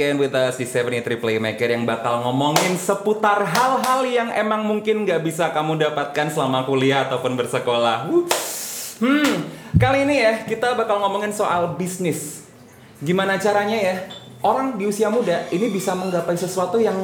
again 0.00 0.16
with 0.16 0.32
us 0.32 0.56
di 0.56 0.64
73 0.64 1.20
Playmaker 1.20 1.68
yang 1.68 1.84
bakal 1.84 2.24
ngomongin 2.24 2.72
seputar 2.80 3.44
hal-hal 3.44 4.00
yang 4.08 4.32
emang 4.32 4.64
mungkin 4.64 5.04
nggak 5.04 5.20
bisa 5.20 5.52
kamu 5.52 5.76
dapatkan 5.76 6.32
selama 6.32 6.64
kuliah 6.64 7.04
ataupun 7.04 7.36
bersekolah. 7.36 8.08
Hmm, 8.96 9.44
kali 9.76 10.08
ini 10.08 10.24
ya 10.24 10.32
kita 10.48 10.72
bakal 10.72 11.04
ngomongin 11.04 11.36
soal 11.36 11.76
bisnis. 11.76 12.48
Gimana 13.04 13.36
caranya 13.36 13.76
ya 13.76 14.08
orang 14.40 14.80
di 14.80 14.88
usia 14.88 15.12
muda 15.12 15.44
ini 15.52 15.68
bisa 15.68 15.92
menggapai 15.92 16.32
sesuatu 16.32 16.80
yang 16.80 16.96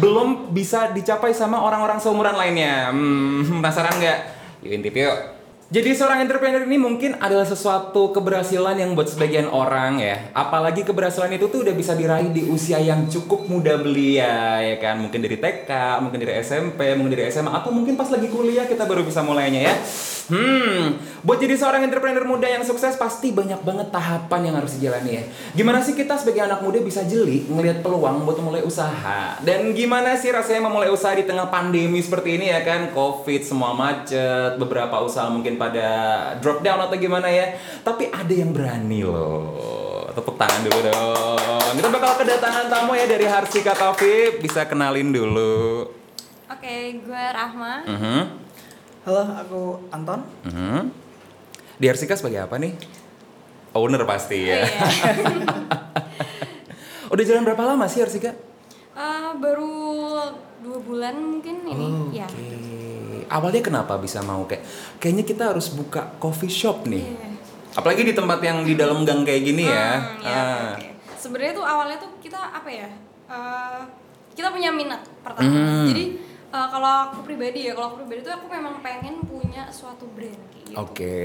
belum 0.00 0.48
bisa 0.56 0.96
dicapai 0.96 1.36
sama 1.36 1.60
orang-orang 1.60 2.00
seumuran 2.00 2.40
lainnya. 2.40 2.88
Hmm, 2.88 3.60
penasaran 3.60 4.00
nggak? 4.00 4.18
Yuk 4.64 4.72
intip 4.80 4.96
yuk. 4.96 5.39
Jadi 5.70 5.94
seorang 5.94 6.26
entrepreneur 6.26 6.66
ini 6.66 6.82
mungkin 6.82 7.14
adalah 7.22 7.46
sesuatu 7.46 8.10
keberhasilan 8.10 8.74
yang 8.74 8.98
buat 8.98 9.06
sebagian 9.06 9.46
orang 9.46 10.02
ya. 10.02 10.34
Apalagi 10.34 10.82
keberhasilan 10.82 11.30
itu 11.30 11.46
tuh 11.46 11.62
udah 11.62 11.70
bisa 11.78 11.94
diraih 11.94 12.26
di 12.34 12.42
usia 12.50 12.82
yang 12.82 13.06
cukup 13.06 13.46
muda 13.46 13.78
belia 13.78 14.58
ya 14.66 14.76
kan. 14.82 14.98
Mungkin 14.98 15.22
dari 15.22 15.38
TK, 15.38 15.70
mungkin 16.02 16.26
dari 16.26 16.42
SMP, 16.42 16.98
mungkin 16.98 17.14
dari 17.14 17.30
SMA 17.30 17.54
atau 17.54 17.70
mungkin 17.70 17.94
pas 17.94 18.10
lagi 18.10 18.26
kuliah 18.26 18.66
kita 18.66 18.82
baru 18.82 19.06
bisa 19.06 19.22
mulainya 19.22 19.70
ya. 19.70 19.74
Hmm, 20.30 20.94
buat 21.26 21.42
jadi 21.42 21.58
seorang 21.58 21.82
entrepreneur 21.82 22.22
muda 22.22 22.46
yang 22.46 22.62
sukses 22.62 22.94
pasti 22.94 23.34
banyak 23.34 23.66
banget 23.66 23.90
tahapan 23.90 24.40
yang 24.46 24.54
harus 24.62 24.78
dijalani 24.78 25.10
ya. 25.18 25.24
Gimana 25.58 25.82
sih 25.82 25.98
kita 25.98 26.14
sebagai 26.14 26.46
anak 26.46 26.62
muda 26.62 26.78
bisa 26.78 27.02
jeli 27.02 27.50
ngelihat 27.50 27.82
peluang 27.82 28.22
buat 28.22 28.38
mulai 28.38 28.62
usaha? 28.62 29.34
Dan 29.42 29.74
gimana 29.74 30.14
sih 30.14 30.30
rasanya 30.30 30.70
memulai 30.70 30.86
usaha 30.86 31.10
di 31.18 31.26
tengah 31.26 31.50
pandemi 31.50 31.98
seperti 31.98 32.38
ini 32.38 32.54
ya 32.54 32.62
kan? 32.62 32.94
Covid 32.94 33.42
semua 33.42 33.74
macet, 33.74 34.54
beberapa 34.54 35.02
usaha 35.02 35.26
mungkin 35.26 35.58
pada 35.58 35.88
drop 36.38 36.62
down 36.62 36.78
atau 36.78 36.94
gimana 36.94 37.26
ya. 37.26 37.58
Tapi 37.82 38.14
ada 38.14 38.30
yang 38.30 38.54
berani 38.54 39.02
loh. 39.02 39.58
Tepuk 40.14 40.38
tangan 40.38 40.62
dulu 40.62 40.78
dong. 40.90 41.74
Kita 41.74 41.88
bakal 41.90 42.22
kedatangan 42.22 42.66
tamu 42.70 42.94
ya 42.94 43.06
dari 43.10 43.26
Harsika 43.26 43.74
Coffee. 43.74 44.38
Bisa 44.38 44.66
kenalin 44.70 45.10
dulu. 45.10 45.86
Oke, 46.50 46.98
gue 47.02 47.24
Rahma. 47.30 47.86
Mhm. 47.86 48.49
Halo, 49.00 49.22
aku 49.32 49.60
Anton. 49.88 50.20
Mhm. 50.44 50.92
Di 51.80 51.86
Harsika 51.88 52.12
sebagai 52.12 52.44
apa 52.44 52.60
nih? 52.60 52.76
Owner 53.72 54.04
pasti 54.04 54.44
ya. 54.44 54.60
Iya. 54.60 54.70
Udah 57.12 57.24
jalan 57.24 57.42
berapa 57.42 57.64
lama 57.64 57.88
sih 57.88 58.04
Harsika? 58.04 58.36
Eh, 58.92 59.30
baru 59.40 59.72
dua 60.60 60.78
bulan 60.78 61.16
mungkin 61.16 61.64
ini. 61.64 62.12
Ya. 62.12 62.28
Oke. 62.28 63.24
Awalnya 63.30 63.62
kenapa 63.62 63.96
bisa 63.96 64.20
mau 64.20 64.44
kayak 64.44 64.66
kayaknya 64.98 65.24
kita 65.24 65.54
harus 65.54 65.70
buka 65.70 66.18
coffee 66.18 66.50
shop 66.50 66.84
nih. 66.84 67.00
Iya. 67.06 67.28
Apalagi 67.72 68.02
di 68.02 68.12
tempat 68.12 68.42
yang 68.42 68.66
di 68.66 68.74
dalam 68.74 69.06
gang 69.06 69.22
kayak 69.22 69.42
gini 69.42 69.64
ya. 69.64 69.88
Hmm, 69.96 70.20
ya, 70.20 70.34
Ah. 70.34 70.68
oke. 70.74 70.88
Sebenarnya 71.16 71.52
tuh 71.54 71.64
awalnya 71.64 71.96
tuh 71.96 72.10
kita 72.20 72.36
apa 72.36 72.68
ya? 72.68 72.88
eh, 73.30 73.80
kita 74.34 74.50
punya 74.50 74.68
minat 74.68 75.00
pertama. 75.22 75.46
Hmm. 75.46 75.86
Jadi 75.86 76.04
eh, 76.50 76.68
kalau 76.68 76.90
aku 77.08 77.18
pribadi 77.22 77.66
ya, 77.66 77.72
kalau 77.72 77.94
aku 77.94 77.96
pribadi 78.02 78.20
tuh 78.22 78.34
aku 78.34 78.46
memang 78.46 78.78
pengen 78.80 79.22
punya 79.24 79.70
suatu 79.70 80.06
brand 80.12 80.38
kayak 80.50 80.66
gitu. 80.66 80.78
Oke. 80.78 81.16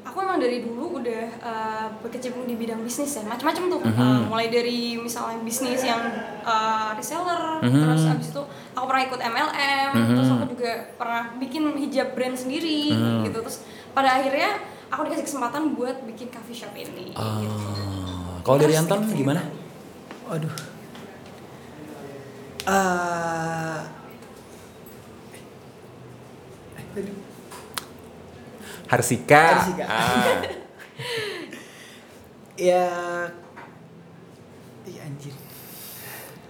Aku 0.00 0.16
emang 0.24 0.40
dari 0.40 0.64
dulu 0.64 0.96
udah 0.96 1.24
uh, 1.44 1.86
berkecimpung 2.00 2.48
di 2.48 2.56
bidang 2.56 2.80
bisnis 2.80 3.12
ya, 3.12 3.22
macam-macam 3.22 3.68
tuh. 3.68 3.80
Mhm. 3.84 4.00
Uh, 4.00 4.20
mulai 4.32 4.48
dari 4.48 4.96
misalnya 4.96 5.44
bisnis 5.44 5.84
yang 5.84 6.00
uh, 6.40 6.96
reseller, 6.96 7.60
Mhm. 7.60 7.68
terus 7.84 8.04
abis 8.08 8.28
itu 8.32 8.42
aku 8.72 8.84
pernah 8.88 9.04
ikut 9.04 9.20
MLM, 9.20 9.90
Mhm. 9.92 10.14
terus 10.16 10.30
aku 10.32 10.44
juga 10.56 10.72
pernah 10.96 11.36
bikin 11.36 11.62
hijab 11.76 12.16
brand 12.16 12.32
sendiri 12.32 12.96
Mhm. 12.96 13.28
gitu. 13.28 13.38
Terus 13.44 13.60
pada 13.92 14.16
akhirnya 14.16 14.56
aku 14.88 15.04
dikasih 15.04 15.26
kesempatan 15.28 15.76
buat 15.76 16.00
bikin 16.08 16.32
coffee 16.32 16.56
shop 16.56 16.72
ini. 16.72 17.12
gitu. 17.12 17.20
Ah. 17.20 18.40
Kalau 18.40 18.56
dari 18.56 18.72
Anton 18.72 19.04
gimana? 19.12 19.44
Waduh. 20.26 20.54
Eh, 22.60 22.72
eh, 22.72 23.78
tadi 26.92 27.12
Harsika. 28.90 29.44
Harsika. 29.54 29.84
Ah. 29.86 30.42
ya 32.58 32.86
Iya 34.82 35.00
anjir. 35.06 35.30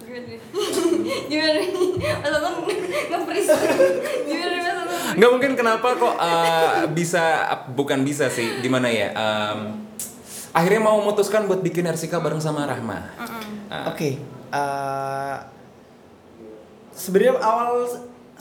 Gimana 0.01 0.25
nih? 0.25 0.39
Gimana 1.29 1.51
nih? 1.53 1.69
Mas 2.01 2.33
Anton 2.33 2.53
nge-freeze. 2.65 3.53
Gimana 4.27 4.51
nih 4.51 4.61
Mas 4.65 4.73
Anton? 4.73 4.97
Nggak 5.21 5.31
mungkin 5.31 5.51
kenapa 5.53 5.87
kok 5.93 6.15
eh, 6.17 6.71
bisa 6.89 7.23
bukan 7.71 8.01
bisa 8.01 8.25
sih 8.33 8.57
gimana 8.59 8.89
ya? 8.89 9.13
Em, 9.13 9.59
akhirnya 10.51 10.81
mau 10.81 10.97
memutuskan 10.97 11.45
buat 11.45 11.61
bikin 11.61 11.85
Harsika 11.85 12.17
bareng 12.17 12.41
sama 12.41 12.65
Rahma. 12.65 13.05
Mm-mm. 13.21 13.69
Ah. 13.69 13.93
Oke. 13.93 14.17
eh, 14.49 15.35
Sebenarnya 16.91 17.37
awal 17.37 17.87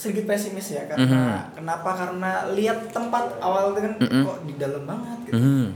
sedikit 0.00 0.24
pesimis 0.26 0.72
ya 0.72 0.88
karena 0.88 1.52
kenapa 1.52 1.90
karena 1.92 2.32
lihat 2.50 2.88
tempat 2.88 3.36
awal 3.38 3.76
itu 3.76 3.80
kan 3.82 3.94
Mhm. 4.00 4.22
kok 4.24 4.38
di 4.42 4.54
dalam 4.56 4.82
banget 4.84 5.18
gitu. 5.28 5.36
Mhm. 5.36 5.66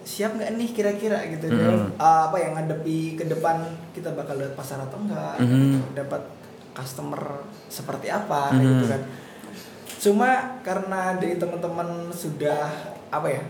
siap 0.00 0.30
nggak 0.32 0.54
nih 0.54 0.70
kira-kira 0.70 1.18
gitu 1.28 1.44
Mhm. 1.44 1.58
dalam 1.58 1.80
uh, 1.92 2.30
apa 2.30 2.36
yang 2.38 2.54
ngadepi 2.54 2.98
ke 3.14 3.26
depan 3.26 3.58
kita 3.90 4.14
bakal 4.14 4.38
lihat 4.38 4.54
pasar 4.54 4.78
atau 4.78 4.96
enggak 4.96 5.34
Mhm. 5.36 5.50
gitu. 5.50 5.78
dapat 5.94 6.22
customer 6.72 7.20
seperti 7.66 8.06
apa 8.06 8.54
Mhm. 8.54 8.62
gitu 8.62 8.84
kan 8.86 9.02
cuma 9.96 10.30
karena 10.62 11.16
dari 11.16 11.34
teman-teman 11.34 11.88
sudah 12.08 12.70
apa 13.08 13.28
ya 13.28 13.42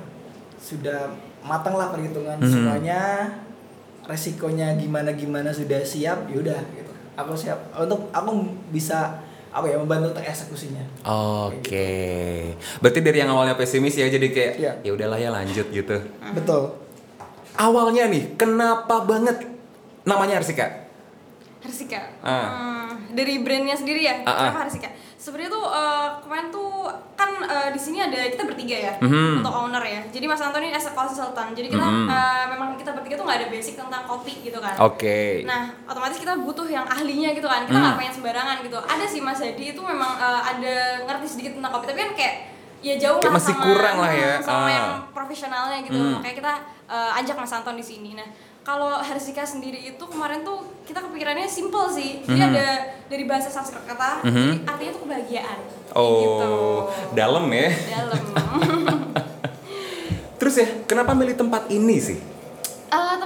sudah 0.56 1.12
matang 1.40 1.76
lah 1.76 1.92
perhitungan 1.92 2.40
Mhm. 2.40 2.48
semuanya 2.48 3.02
resikonya 4.02 4.74
gimana 4.74 5.12
gimana 5.12 5.50
sudah 5.50 5.82
siap 5.82 6.24
yaudah 6.26 6.56
gitu 6.72 6.92
aku 7.14 7.32
siap 7.34 7.58
untuk 7.74 8.08
aku 8.08 8.30
bisa 8.70 9.18
apa 9.56 9.66
ya 9.66 9.80
membantu 9.80 10.12
untuk 10.12 10.20
eksekusinya 10.22 10.84
Oke. 11.48 11.88
Berarti 12.78 13.00
dari 13.00 13.18
yang 13.18 13.32
awalnya 13.32 13.56
pesimis 13.56 13.96
ya 13.96 14.04
jadi 14.06 14.28
kayak 14.28 14.52
Iya. 14.56 14.72
ya 14.84 14.90
udahlah 14.92 15.16
ya 15.16 15.32
lanjut 15.32 15.66
gitu. 15.72 15.96
betul 16.36 16.76
Awalnya 17.56 18.04
nih 18.06 18.36
kenapa 18.36 19.00
banget 19.02 19.40
namanya 20.04 20.36
Harsika? 20.38 20.85
Harsika. 21.58 22.00
Ah. 22.20 22.46
Hmm, 22.48 22.90
dari 23.10 23.40
brandnya 23.40 23.72
sendiri 23.72 24.00
ya. 24.00 24.20
Ah, 24.20 24.28
ah. 24.28 24.36
Kenapa 24.44 24.60
Harsika? 24.62 24.88
Sebenarnya 25.16 25.50
tuh 25.50 25.64
eh, 25.66 26.08
kemarin 26.20 26.46
tuh 26.48 26.70
kan 27.14 27.30
eh, 27.40 27.68
di 27.68 27.80
sini 27.80 27.98
ada 27.98 28.14
kita 28.24 28.44
bertiga 28.44 28.76
ya 28.76 28.92
Mhm. 28.98 29.40
untuk 29.40 29.50
owner 29.50 29.80
ya. 29.80 30.00
Jadi 30.06 30.24
Mas 30.24 30.38
Antoni 30.38 30.70
as 30.70 30.84
a 30.84 30.92
consultant. 30.92 31.50
Jadi 31.50 31.66
kita 31.66 31.82
Mhm. 31.82 32.06
eh, 32.06 32.44
memang 32.48 32.76
kita 32.76 32.92
bertiga 32.92 33.16
tuh 33.16 33.24
nggak 33.24 33.38
ada 33.40 33.48
basic 33.48 33.74
tentang 33.74 34.04
kopi 34.04 34.44
gitu 34.44 34.58
kan. 34.58 34.76
Oke. 34.78 35.42
Nah, 35.42 35.66
otomatis 35.84 36.16
kita 36.16 36.36
butuh 36.36 36.66
yang 36.66 36.84
ahlinya 36.84 37.32
gitu 37.32 37.44
kan. 37.44 37.64
Kita 37.64 37.74
Hmm. 37.74 37.84
nggak 37.84 37.98
pengen 37.98 38.14
sembarangan 38.14 38.56
gitu. 38.62 38.78
Ada 38.78 39.04
sih 39.04 39.20
Mas 39.20 39.40
Hadi 39.40 39.64
itu 39.68 39.80
memang 39.80 40.12
eh, 40.16 40.42
ada 40.46 40.74
ngerti 41.02 41.26
sedikit 41.28 41.52
tentang 41.56 41.72
kopi, 41.72 41.86
tapi 41.88 42.00
kan 42.00 42.12
kayak 42.14 42.34
ya 42.78 42.94
jauh 42.94 43.18
Kayak 43.18 43.26
lah 43.26 43.34
masih 43.34 43.54
sama, 43.56 43.64
kurang 43.64 43.96
lah 43.98 44.12
ya. 44.14 44.32
sama 44.38 44.60
Ah. 44.60 44.70
yang 44.70 44.88
profesionalnya 45.10 45.78
gitu. 45.82 45.96
Hmm. 45.96 46.12
Makanya 46.14 46.36
kita 46.36 46.52
eh, 46.86 47.18
ajak 47.18 47.34
Mas 47.34 47.50
Anton 47.50 47.74
di 47.74 47.82
sini. 47.82 48.14
Nah, 48.14 48.28
kalau 48.66 48.98
Harsika 48.98 49.46
sendiri 49.46 49.78
itu 49.78 50.04
kemarin 50.10 50.42
tuh 50.42 50.66
kita 50.82 50.98
kepikirannya 50.98 51.46
simple 51.46 51.86
sih. 51.86 52.18
Jadi 52.26 52.34
Mhm. 52.34 52.50
ada 52.50 52.66
dari 53.06 53.22
bahasa 53.22 53.46
Sanskerta, 53.46 54.26
Mhm. 54.26 54.26
jadi 54.26 54.66
artinya 54.66 54.90
tuh 54.90 55.02
kebahagiaan. 55.06 55.58
Kayak 55.94 56.18
gitu. 56.18 56.50
Oh, 56.50 56.90
dalam 57.14 57.46
ya. 57.54 57.70
Dalam. 57.70 58.22
Terus 60.42 60.54
ya, 60.58 60.66
kenapa 60.84 61.14
milih 61.14 61.38
tempat 61.38 61.70
ini 61.70 61.96
sih? 62.02 62.18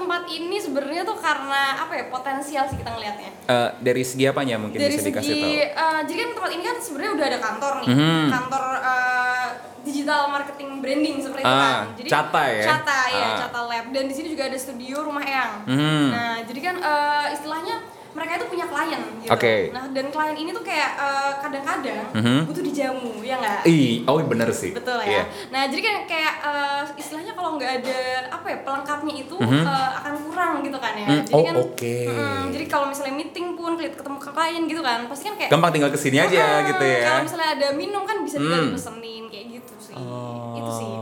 Tempat 0.01 0.23
ini 0.27 0.57
sebenarnya 0.57 1.03
tuh 1.05 1.15
karena 1.15 1.63
apa 1.79 1.93
ya 1.93 2.05
potensial 2.09 2.65
sih 2.65 2.75
kita 2.75 2.91
ngelihatnya. 2.91 3.31
Eh, 3.45 3.71
dari 3.79 4.01
segi 4.01 4.25
apanya 4.25 4.57
mungkin 4.57 4.79
dari 4.79 4.91
bisa 4.91 5.05
dikasih 5.07 5.29
segi 5.31 5.45
tahu? 5.61 5.77
eh, 5.77 6.01
jadi 6.03 6.19
kan 6.19 6.31
tempat 6.35 6.51
ini 6.51 6.63
kan 6.65 6.77
sebenarnya 6.79 7.13
udah 7.13 7.27
ada 7.27 7.39
kantor 7.39 7.73
nih 7.77 7.89
Mhm. 7.91 8.25
kantor 8.31 8.65
eh, 8.81 9.49
digital 9.81 10.23
marketing 10.29 10.71
branding 10.79 11.17
seperti 11.19 11.43
itu 11.43 11.53
Ah, 11.53 11.61
kan 11.61 11.85
jadi 11.95 12.09
Cata 12.09 12.43
ya? 12.47 12.65
Cata 12.67 12.99
ya 13.11 13.25
Ah. 13.27 13.37
Cata 13.39 13.61
Lab 13.63 13.87
dan 13.91 14.05
di 14.05 14.15
sini 14.15 14.29
juga 14.29 14.45
ada 14.47 14.57
studio 14.57 14.97
rumah 15.03 15.23
Eyang 15.23 15.53
Mhm. 15.65 16.05
nah 16.11 16.35
jadi 16.43 16.61
kan 16.63 16.75
eh, 16.77 17.27
istilahnya 17.33 17.77
mereka 18.21 18.37
itu 18.37 18.47
punya 18.47 18.67
klien 18.67 19.01
gitu 19.19 19.33
Oke. 19.33 19.73
nah 19.73 19.89
dan 19.89 20.07
klien 20.07 20.37
ini 20.37 20.51
tuh 20.51 20.61
kayak 20.61 20.91
eh, 20.95 21.33
kadang-kadang 21.41 22.05
Mhm. 22.13 22.39
butuh 22.45 22.61
dijamu 22.61 23.13
ya 23.23 23.35
nggak 23.35 23.65
Ih, 23.65 24.05
oh 24.05 24.21
bener 24.23 24.53
sih. 24.53 24.71
betul 24.71 25.01
ya. 25.01 25.25
Nah 25.49 25.65
jadi 25.65 25.81
kan 25.81 25.95
kayak 26.05 26.35
eh, 26.43 26.83
istilahnya 26.95 27.33
kalau 27.33 27.57
nggak 27.57 27.81
ada 27.81 27.99
apa 28.29 28.47
ya 28.47 28.59
pelengkapnya 28.61 29.15
itu 29.17 29.35
Mhm. 29.35 29.63
eh, 29.63 29.91
akan 29.97 30.15
kurang 30.23 30.53
gitu 30.61 30.77
kan 30.77 30.93
ya. 30.95 31.07
Hmm, 31.07 31.23
Jadi 31.23 31.33
oh, 31.33 31.43
kan, 31.43 31.55
oke. 31.59 31.97
mm, 32.07 32.43
jadi 32.51 32.65
kalau 32.67 32.87
misalnya 32.87 33.15
meeting 33.15 33.47
pun 33.55 33.73
ketemu 33.75 34.19
ke 34.19 34.31
klien 34.31 34.63
gitu 34.67 34.83
kan, 34.83 35.01
pasti 35.07 35.25
kan 35.25 35.35
kayak 35.35 35.51
Gampang 35.51 35.73
tinggal 35.73 35.89
ke 35.89 35.99
sini 35.99 36.19
aja 36.19 36.37
"Ah, 36.37 36.59
gitu 36.67 36.85
ya. 36.85 37.01
Kalau 37.07 37.23
misalnya 37.25 37.49
ada 37.55 37.67
minum 37.73 38.03
kan 38.05 38.21
bisa 38.21 38.37
tinggal 38.37 38.61
Hmm. 38.61 38.69
dipesenin 38.69 39.25
kayak 39.27 39.47
gitu 39.55 39.75
sih. 39.81 39.95
Oh. 39.95 40.53
Itu 40.55 40.71
sih. 40.77 40.93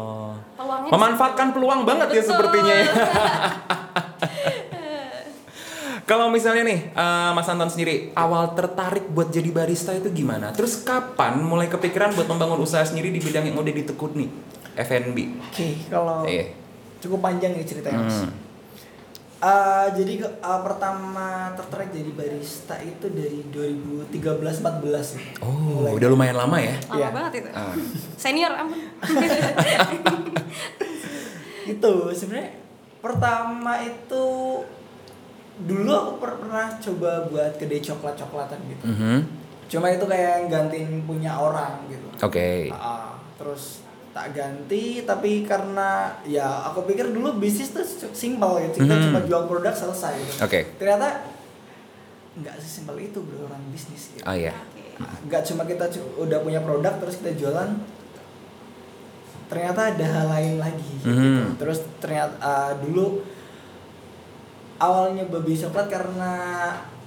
Peluangnya 0.55 0.91
Memanfaatkan 0.91 1.49
peluang 1.50 1.81
banget 1.82 2.09
ya 2.11 2.20
Betul. 2.20 2.31
sepertinya 2.31 2.75
ya. 2.76 2.87
Kalau 6.08 6.28
misalnya 6.28 6.64
nih, 6.64 6.88
eh, 6.88 7.31
Mas 7.31 7.46
Anton 7.46 7.69
sendiri, 7.69 8.10
awal 8.14 8.52
tertarik 8.52 9.06
buat 9.06 9.28
jadi 9.28 9.50
barista 9.50 9.93
itu 9.93 10.08
gimana? 10.10 10.50
Terus 10.50 10.81
kapan 10.81 11.38
mulai 11.38 11.66
kepikiran 11.66 12.16
buat 12.16 12.25
membangun 12.25 12.58
usaha 12.58 12.81
sendiri 12.81 13.10
di 13.10 13.19
bidang 13.19 13.44
yang 13.44 13.55
udah 13.55 13.70
ditekuni? 13.70 14.26
F&B. 14.75 15.16
oke 15.43 15.66
kalau 15.90 16.22
Iya. 16.22 16.55
cukup 16.99 17.19
panjang 17.20 17.52
nih 17.52 17.62
ceritanya 17.62 18.00
mas 18.00 18.20
Hmm. 18.20 18.31
Eh, 19.38 19.87
jadi 19.94 20.12
eh, 20.25 20.60
pertama 20.60 21.50
tertarik 21.55 21.90
jadi 21.90 22.10
barista 22.10 22.75
itu 22.78 23.06
dari 23.08 23.38
2013-14 23.52 25.14
sih. 25.14 25.22
Oh, 25.38 25.78
Mulai. 25.78 25.94
udah 25.94 26.08
lumayan 26.08 26.37
lama 26.37 26.56
ya. 26.58 26.75
Lama 26.87 26.96
Iya. 26.96 27.08
banget 27.12 27.32
itu. 27.37 27.49
Ah. 27.52 27.75
Senior 28.19 28.50
ampun. 28.50 28.78
itu 31.69 31.93
sebenarnya 32.12 32.50
pertama 32.99 33.78
itu 33.78 34.25
dulu 35.60 35.90
aku 35.90 36.12
per- 36.16 36.38
pernah 36.38 36.70
coba 36.72 37.10
buat 37.26 37.52
kedai 37.55 37.81
coklat 37.81 38.14
coklatan 38.16 38.58
gitu 38.69 38.84
Mhm. 38.87 39.19
cuma 39.66 39.87
itu 39.88 40.05
kayak 40.05 40.46
gantiin 40.46 41.02
punya 41.02 41.34
orang 41.34 41.82
gitu 41.87 42.06
Oke. 42.20 42.70
Ah, 42.70 43.14
terus 43.34 43.82
tak 44.10 44.32
ganti 44.32 45.02
tapi 45.02 45.43
karena 45.43 46.10
ya 46.25 46.43
aku 46.64 46.82
pikir 46.84 47.08
dulu 47.08 47.37
bisnis 47.37 47.70
tuh 47.70 47.84
simpel 48.10 48.58
gitu 48.64 48.82
kita 48.82 48.93
Mhm. 48.93 49.05
cuma 49.05 49.19
jual 49.22 49.43
produk 49.44 49.70
selesai 49.72 50.14
gitu. 50.16 50.38
Oke. 50.40 50.60
ternyata 50.76 51.22
nggak 52.34 52.55
sesimpel 52.56 52.96
itu 53.00 53.19
bro 53.19 53.44
orang 53.44 53.62
bisnis 53.69 54.10
gitu. 54.12 54.22
Oh 54.22 54.32
iya. 54.32 54.55
Oke. 54.55 55.26
nggak 55.26 55.43
cuma 55.44 55.62
kita 55.62 55.87
udah 56.16 56.38
punya 56.40 56.58
produk 56.58 56.94
terus 56.96 57.19
kita 57.19 57.34
jualan 57.37 57.70
ternyata 59.46 59.81
ada 59.90 60.05
hal 60.06 60.26
lain 60.28 60.55
lagi 60.56 60.90
gitu. 60.99 61.08
Mhm. 61.08 61.56
terus 61.56 61.81
ternyata 61.99 62.37
ah, 62.38 62.72
dulu 62.75 63.22
awalnya 64.78 65.26
babi 65.26 65.54
coklat 65.54 65.86
karena 65.88 66.32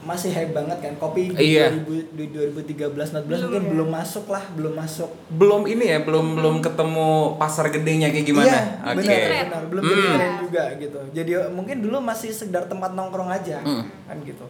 masih 0.01 0.33
hype 0.33 0.49
banget 0.49 0.81
kan 0.81 0.93
kopi 0.97 1.29
di 1.29 1.53
Iya. 1.53 1.69
2000 1.77 2.17
di 2.17 2.25
2013 2.33 2.89
14 3.13 3.21
Belum 3.21 3.37
mungkin 3.45 3.61
ya? 3.61 3.69
belum 3.69 3.89
masuk 3.91 4.25
lah 4.27 4.43
belum 4.51 4.73
masuk 4.73 5.09
Belum 5.29 5.61
ini 5.63 5.85
ya, 5.87 5.99
belum 6.01 6.25
belum 6.35 6.55
ketemu 6.59 7.07
pasar 7.37 7.69
gedenya 7.69 8.09
kayak 8.09 8.25
gimana? 8.25 8.49
Iya, 8.49 8.61
Oke. 8.91 8.97
benar, 8.97 9.21
benar. 9.45 9.63
Belum 9.69 9.81
jadi 9.85 10.01
Hmm. 10.01 10.13
tren 10.17 10.33
juga 10.41 10.63
gitu. 10.75 10.99
Jadi 11.13 11.31
mungkin 11.49 11.77
dulu 11.79 11.97
masih 12.01 12.29
sekedar 12.31 12.65
tempat 12.65 12.91
nongkrong 12.91 13.29
aja, 13.29 13.61
Hmm. 13.61 13.85
kan 14.03 14.17
gitu. 14.21 14.45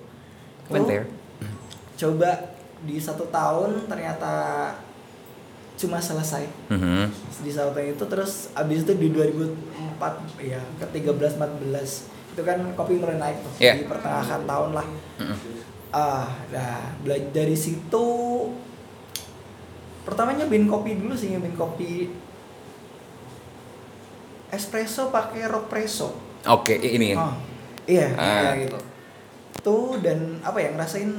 Went 0.68 0.88
Lalu, 0.88 0.90
there. 0.90 1.06
Coba 1.98 2.30
di 2.82 2.96
satu 2.96 3.28
tahun 3.28 3.86
ternyata 3.86 4.32
cuma 5.76 5.98
selesai 5.98 6.48
Mhm. 6.70 7.12
di 7.42 7.52
satu 7.52 7.74
tahun 7.74 7.92
itu 7.92 8.06
terus 8.08 8.54
abis 8.54 8.82
itu 8.82 8.94
di 8.96 9.10
2004 9.10 10.14
ya 10.40 10.62
ke 10.78 10.86
13 10.88 11.36
14 11.36 12.06
itu 12.42 12.44
kan 12.44 12.58
kopi 12.74 12.98
mulai 12.98 13.16
naik 13.16 13.38
tuh 13.40 13.54
Iya. 13.60 13.74
di 13.76 13.86
pertengahan 13.86 14.42
tahun 14.44 14.72
lah. 14.74 14.88
Mhm. 15.16 15.36
Ah, 15.92 16.26
nah 16.50 16.74
belajar 17.00 17.30
dari 17.32 17.54
situ 17.54 18.06
pertama 20.02 20.34
nyobain 20.34 20.66
kopi 20.66 20.98
dulu 20.98 21.14
sih 21.14 21.30
nyobain 21.30 21.54
kopi 21.54 22.10
espresso 24.50 25.08
pakai 25.10 25.46
ropresso. 25.46 26.12
Oke, 26.44 26.76
i- 26.76 26.98
ini. 26.98 27.14
Oh, 27.14 27.32
iya, 27.86 28.10
Ah. 28.14 28.52
iya 28.52 28.66
gitu. 28.66 28.78
Tuh 29.62 30.02
dan 30.02 30.42
apa 30.42 30.58
ya 30.58 30.74
ngerasain 30.74 31.12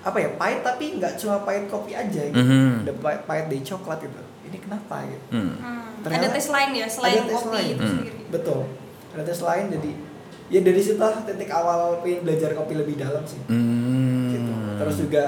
apa 0.00 0.16
ya 0.16 0.28
pahit 0.36 0.60
tapi 0.62 0.94
nggak 0.94 1.16
cuma 1.16 1.42
pahit 1.42 1.66
kopi 1.66 1.92
aja 1.92 2.22
gitu. 2.22 2.36
Mhm. 2.36 2.84
Ada 2.84 2.92
pahit, 2.94 3.20
pahit 3.24 3.44
dari 3.48 3.62
coklat 3.62 3.98
gitu. 4.00 4.20
Ini 4.44 4.58
kenapa 4.58 5.02
gitu? 5.04 5.26
Hmm. 5.32 5.52
Hmm. 5.56 5.82
Ternyata- 5.98 6.24
ada 6.24 6.34
tes 6.34 6.46
lain 6.48 6.70
ya 6.72 6.86
selain 6.86 7.14
ada 7.16 7.24
tes 7.24 7.34
kopi 7.36 7.56
lain. 7.56 7.68
itu 7.68 7.80
Hmm. 7.80 7.90
sendiri. 7.96 8.18
Betul. 8.28 8.60
Ada 9.08 9.22
tes 9.24 9.40
lain 9.40 9.64
jadi 9.70 9.90
ya 10.48 10.60
dari 10.64 10.80
situ 10.80 10.96
lah 10.96 11.20
titik 11.24 11.52
awal 11.52 12.00
pengen 12.00 12.24
belajar 12.24 12.56
kopi 12.56 12.74
lebih 12.76 12.96
dalam 12.96 13.24
sih. 13.24 13.40
Hmm. 13.48 14.32
gitu. 14.32 14.52
Terus 14.80 14.96
juga 15.04 15.26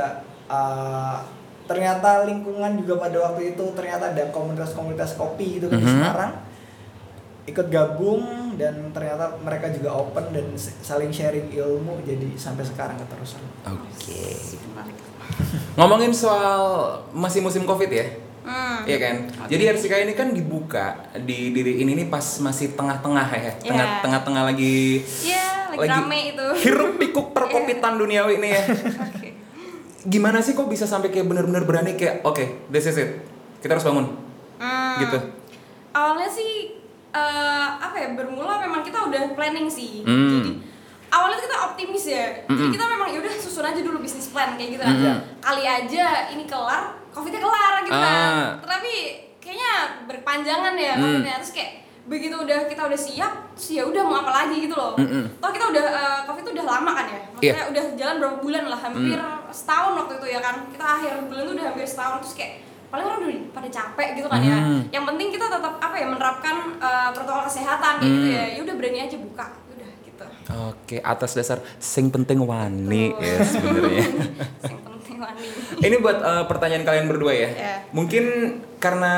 uh, 0.49 1.19
ternyata 1.71 2.27
lingkungan 2.27 2.83
juga 2.83 2.99
pada 2.99 3.31
waktu 3.31 3.55
itu 3.55 3.65
ternyata 3.79 4.11
ada 4.11 4.33
komunitas-komunitas 4.35 5.15
kopi 5.15 5.63
gitu 5.63 5.71
kan 5.71 5.79
di 5.79 5.87
Mhm. 5.87 5.95
Semarang 5.95 6.33
ikut 7.47 7.67
gabung 7.67 8.55
dan 8.59 8.95
ternyata 8.95 9.35
mereka 9.43 9.71
juga 9.75 9.91
open 9.97 10.31
dan 10.31 10.47
saling 10.59 11.11
sharing 11.11 11.51
ilmu 11.51 11.99
jadi 12.07 12.37
sampai 12.39 12.63
sekarang 12.63 12.95
keterusan. 13.01 13.43
Oke. 13.67 14.23
Menarik. 14.71 14.97
Ngomongin 15.79 16.13
soal 16.15 16.63
masih 17.15 17.43
musim 17.43 17.63
Covid 17.67 17.91
ya? 17.91 18.07
Hmm. 18.51 18.83
Iya 18.83 18.99
kan? 18.99 19.17
Jadi 19.47 19.63
RCK 19.71 19.95
ini 20.03 20.13
kan 20.13 20.35
dibuka 20.35 20.99
di 21.23 21.55
diri 21.55 21.79
ini 21.79 21.95
nih 21.95 22.11
pas 22.11 22.23
masih 22.43 22.75
tengah-tengah 22.75 23.27
ya, 23.31 23.39
Iya. 23.39 23.53
tengah 23.63 23.87
tengah-tengah 24.03 24.43
lagi 24.43 25.07
Iya, 25.23 25.71
lagi, 25.71 25.87
rame 25.87 26.19
itu. 26.35 26.47
Hiruk 26.67 26.99
pikuk 26.99 27.31
perkopitan 27.31 27.95
duniawi 27.95 28.43
ini 28.43 28.49
ya. 28.51 28.63
Oke. 29.07 29.29
Gimana 30.03 30.43
sih 30.43 30.59
kok 30.59 30.67
bisa 30.67 30.83
sampai 30.83 31.15
kayak 31.15 31.31
bener-bener 31.31 31.63
berani 31.63 31.95
kayak 31.95 32.27
oke, 32.27 32.43
this 32.67 32.91
is 32.91 32.99
it. 32.99 33.23
Kita 33.63 33.79
harus 33.79 33.87
bangun. 33.87 34.19
Hmm. 34.59 34.99
Gitu. 34.99 35.19
Awalnya 35.95 36.27
sih 36.27 36.75
eh, 37.11 37.69
apa 37.79 37.95
ya 37.95 38.09
bermula 38.15 38.59
memang 38.59 38.83
kita 38.83 39.07
udah 39.07 39.39
planning 39.39 39.71
sih. 39.71 40.03
Hmm. 40.03 40.43
Jadi 40.43 40.51
awalnya 41.11 41.39
kita 41.39 41.57
optimis 41.67 42.05
ya. 42.07 42.27
Jadi 42.47 42.55
Mm-mm. 42.55 42.71
kita 42.71 42.85
memang 42.87 43.09
yaudah 43.11 43.33
susun 43.35 43.67
aja 43.67 43.81
dulu 43.83 43.99
bisnis 43.99 44.31
plan 44.31 44.55
kayak 44.55 44.79
gitu 44.79 44.83
kan. 44.83 44.95
Mm-mm. 44.95 45.17
Kali 45.43 45.65
aja 45.67 46.07
ini 46.31 46.47
kelar, 46.47 47.00
covidnya 47.11 47.41
kelar 47.41 47.75
gitu 47.83 47.93
Ah. 47.93 48.03
kan. 48.03 48.35
Tapi 48.69 48.93
kayaknya 49.39 49.73
berpanjangan 50.05 50.75
ya 50.75 50.93
Hmm. 50.93 51.03
covidnya. 51.05 51.35
Terus 51.39 51.53
kayak 51.53 51.73
begitu 52.03 52.35
udah 52.35 52.67
kita 52.67 52.83
udah 52.83 52.99
siap, 52.99 53.33
terus 53.53 53.69
ya 53.73 53.83
udah 53.85 54.03
mau 54.03 54.19
apa 54.19 54.33
lagi 54.35 54.57
gitu 54.61 54.75
loh. 54.75 54.97
Mm-mm. 54.97 55.25
Toh 55.37 55.51
kita 55.51 55.67
udah 55.69 55.85
eh, 55.87 56.21
covid 56.25 56.45
udah 56.49 56.67
lama 56.67 56.91
kan 56.93 57.07
ya. 57.07 57.21
Maksudnya 57.31 57.55
Iya. 57.57 57.71
udah 57.71 57.85
jalan 57.95 58.15
berapa 58.19 58.37
bulan 58.39 58.65
lah, 58.67 58.81
hampir 58.81 59.15
Mm. 59.15 59.51
setahun 59.51 59.93
waktu 59.97 60.15
itu 60.17 60.27
ya 60.29 60.41
kan. 60.41 60.55
Kita 60.69 60.85
akhir 60.91 61.13
bulan 61.25 61.43
tuh 61.45 61.55
udah 61.55 61.67
hampir 61.67 61.85
setahun 61.85 62.19
terus 62.21 62.35
kayak 62.35 62.53
paling 62.91 63.07
orang 63.07 63.21
udah 63.23 63.35
pada 63.53 63.69
capek 63.69 64.09
gitu 64.17 64.27
kan 64.27 64.41
ya. 64.41 64.59
Hmm. 64.59 64.83
Yang 64.89 65.05
penting 65.07 65.29
kita 65.31 65.47
tetap 65.47 65.75
apa 65.79 65.95
ya 65.95 66.07
menerapkan 66.09 66.57
eh, 66.75 67.09
protokol 67.13 67.43
kesehatan 67.45 67.93
gitu 68.01 68.27
ya. 68.29 68.45
Ya 68.49 68.61
udah 68.61 68.75
berani 68.75 68.99
aja 69.01 69.17
buka, 69.17 69.47
udah 69.69 69.91
gitu. 70.03 70.25
Oke, 70.67 70.97
atas 70.99 71.31
dasar 71.33 71.59
sing 71.79 72.11
penting 72.11 72.43
wani 72.43 73.15
ya 73.15 73.39
sebenarnya. 73.47 74.07
Ini 75.81 75.97
buat 75.99 76.19
eh, 76.19 76.45
pertanyaan 76.47 76.85
kalian 76.85 77.07
berdua 77.07 77.33
ya. 77.33 77.49
Iya. 77.49 77.75
Mungkin 77.93 78.25
karena 78.81 79.15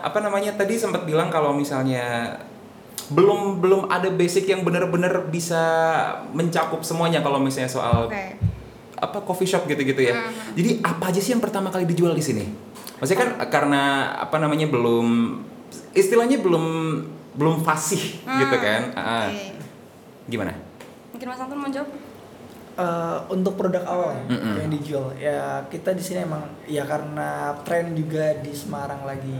apa 0.00 0.18
namanya 0.20 0.54
tadi 0.54 0.78
sempat 0.78 1.02
bilang 1.02 1.28
kalau 1.28 1.50
misalnya 1.50 2.38
belum 3.10 3.58
belum 3.58 3.90
ada 3.90 4.06
basic 4.08 4.46
yang 4.46 4.62
benar-benar 4.62 5.26
bisa 5.26 5.58
mencakup 6.30 6.86
semuanya 6.86 7.18
kalau 7.18 7.42
misalnya 7.42 7.66
soal 7.66 8.06
Oke. 8.06 8.38
apa 8.96 9.18
coffee 9.26 9.50
shop 9.50 9.66
gitu-gitu 9.66 9.98
ya. 10.06 10.14
Mhm. 10.14 10.54
Jadi 10.54 10.70
apa 10.80 11.10
aja 11.10 11.18
sih 11.18 11.34
yang 11.34 11.42
pertama 11.42 11.68
kali 11.68 11.84
dijual 11.84 12.14
di 12.14 12.22
sini? 12.22 12.46
Maksudnya 13.02 13.18
kan 13.18 13.30
karena 13.50 13.82
apa 14.14 14.36
namanya 14.38 14.70
belum 14.70 15.40
istilahnya 15.90 16.38
belum 16.38 16.64
belum 17.34 17.62
fasih 17.62 18.20
gitu 18.22 18.56
Hmm, 18.56 18.62
kan. 18.62 18.82
Oke. 18.94 19.46
Gimana? 20.30 20.52
Mungkin 21.10 21.26
Mas 21.26 21.40
Anton 21.42 21.58
mau 21.58 21.70
jawab? 21.70 21.90
Eh, 22.80 23.18
untuk 23.28 23.54
produk 23.54 23.84
awal 23.84 24.16
ya, 24.16 24.24
Mm-mm. 24.30 24.54
yang 24.56 24.70
dijual 24.70 25.06
ya 25.14 25.38
kita 25.68 25.92
di 25.92 26.00
sini 26.00 26.24
emang 26.24 26.40
ya 26.64 26.80
karena 26.82 27.52
tren 27.60 27.92
juga 27.92 28.40
di 28.40 28.48
Semarang 28.50 29.04
lagi 29.04 29.36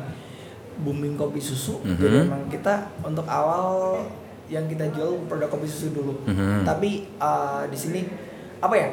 booming 0.76 1.16
kopi 1.16 1.40
susu 1.40 1.80
Mhm. 1.80 1.96
jadi 1.96 2.16
emang 2.22 2.42
kita 2.48 2.74
untuk 3.00 3.24
awal 3.24 3.96
yang 4.46 4.66
kita 4.66 4.92
jual 4.92 5.24
produk 5.24 5.48
kopi 5.48 5.64
susu 5.64 5.88
dulu 5.90 6.20
Mhm. 6.22 6.64
tapi 6.64 7.08
eh, 7.08 7.62
di 7.64 7.78
sini 7.78 8.00
apa 8.58 8.74
ya 8.74 8.88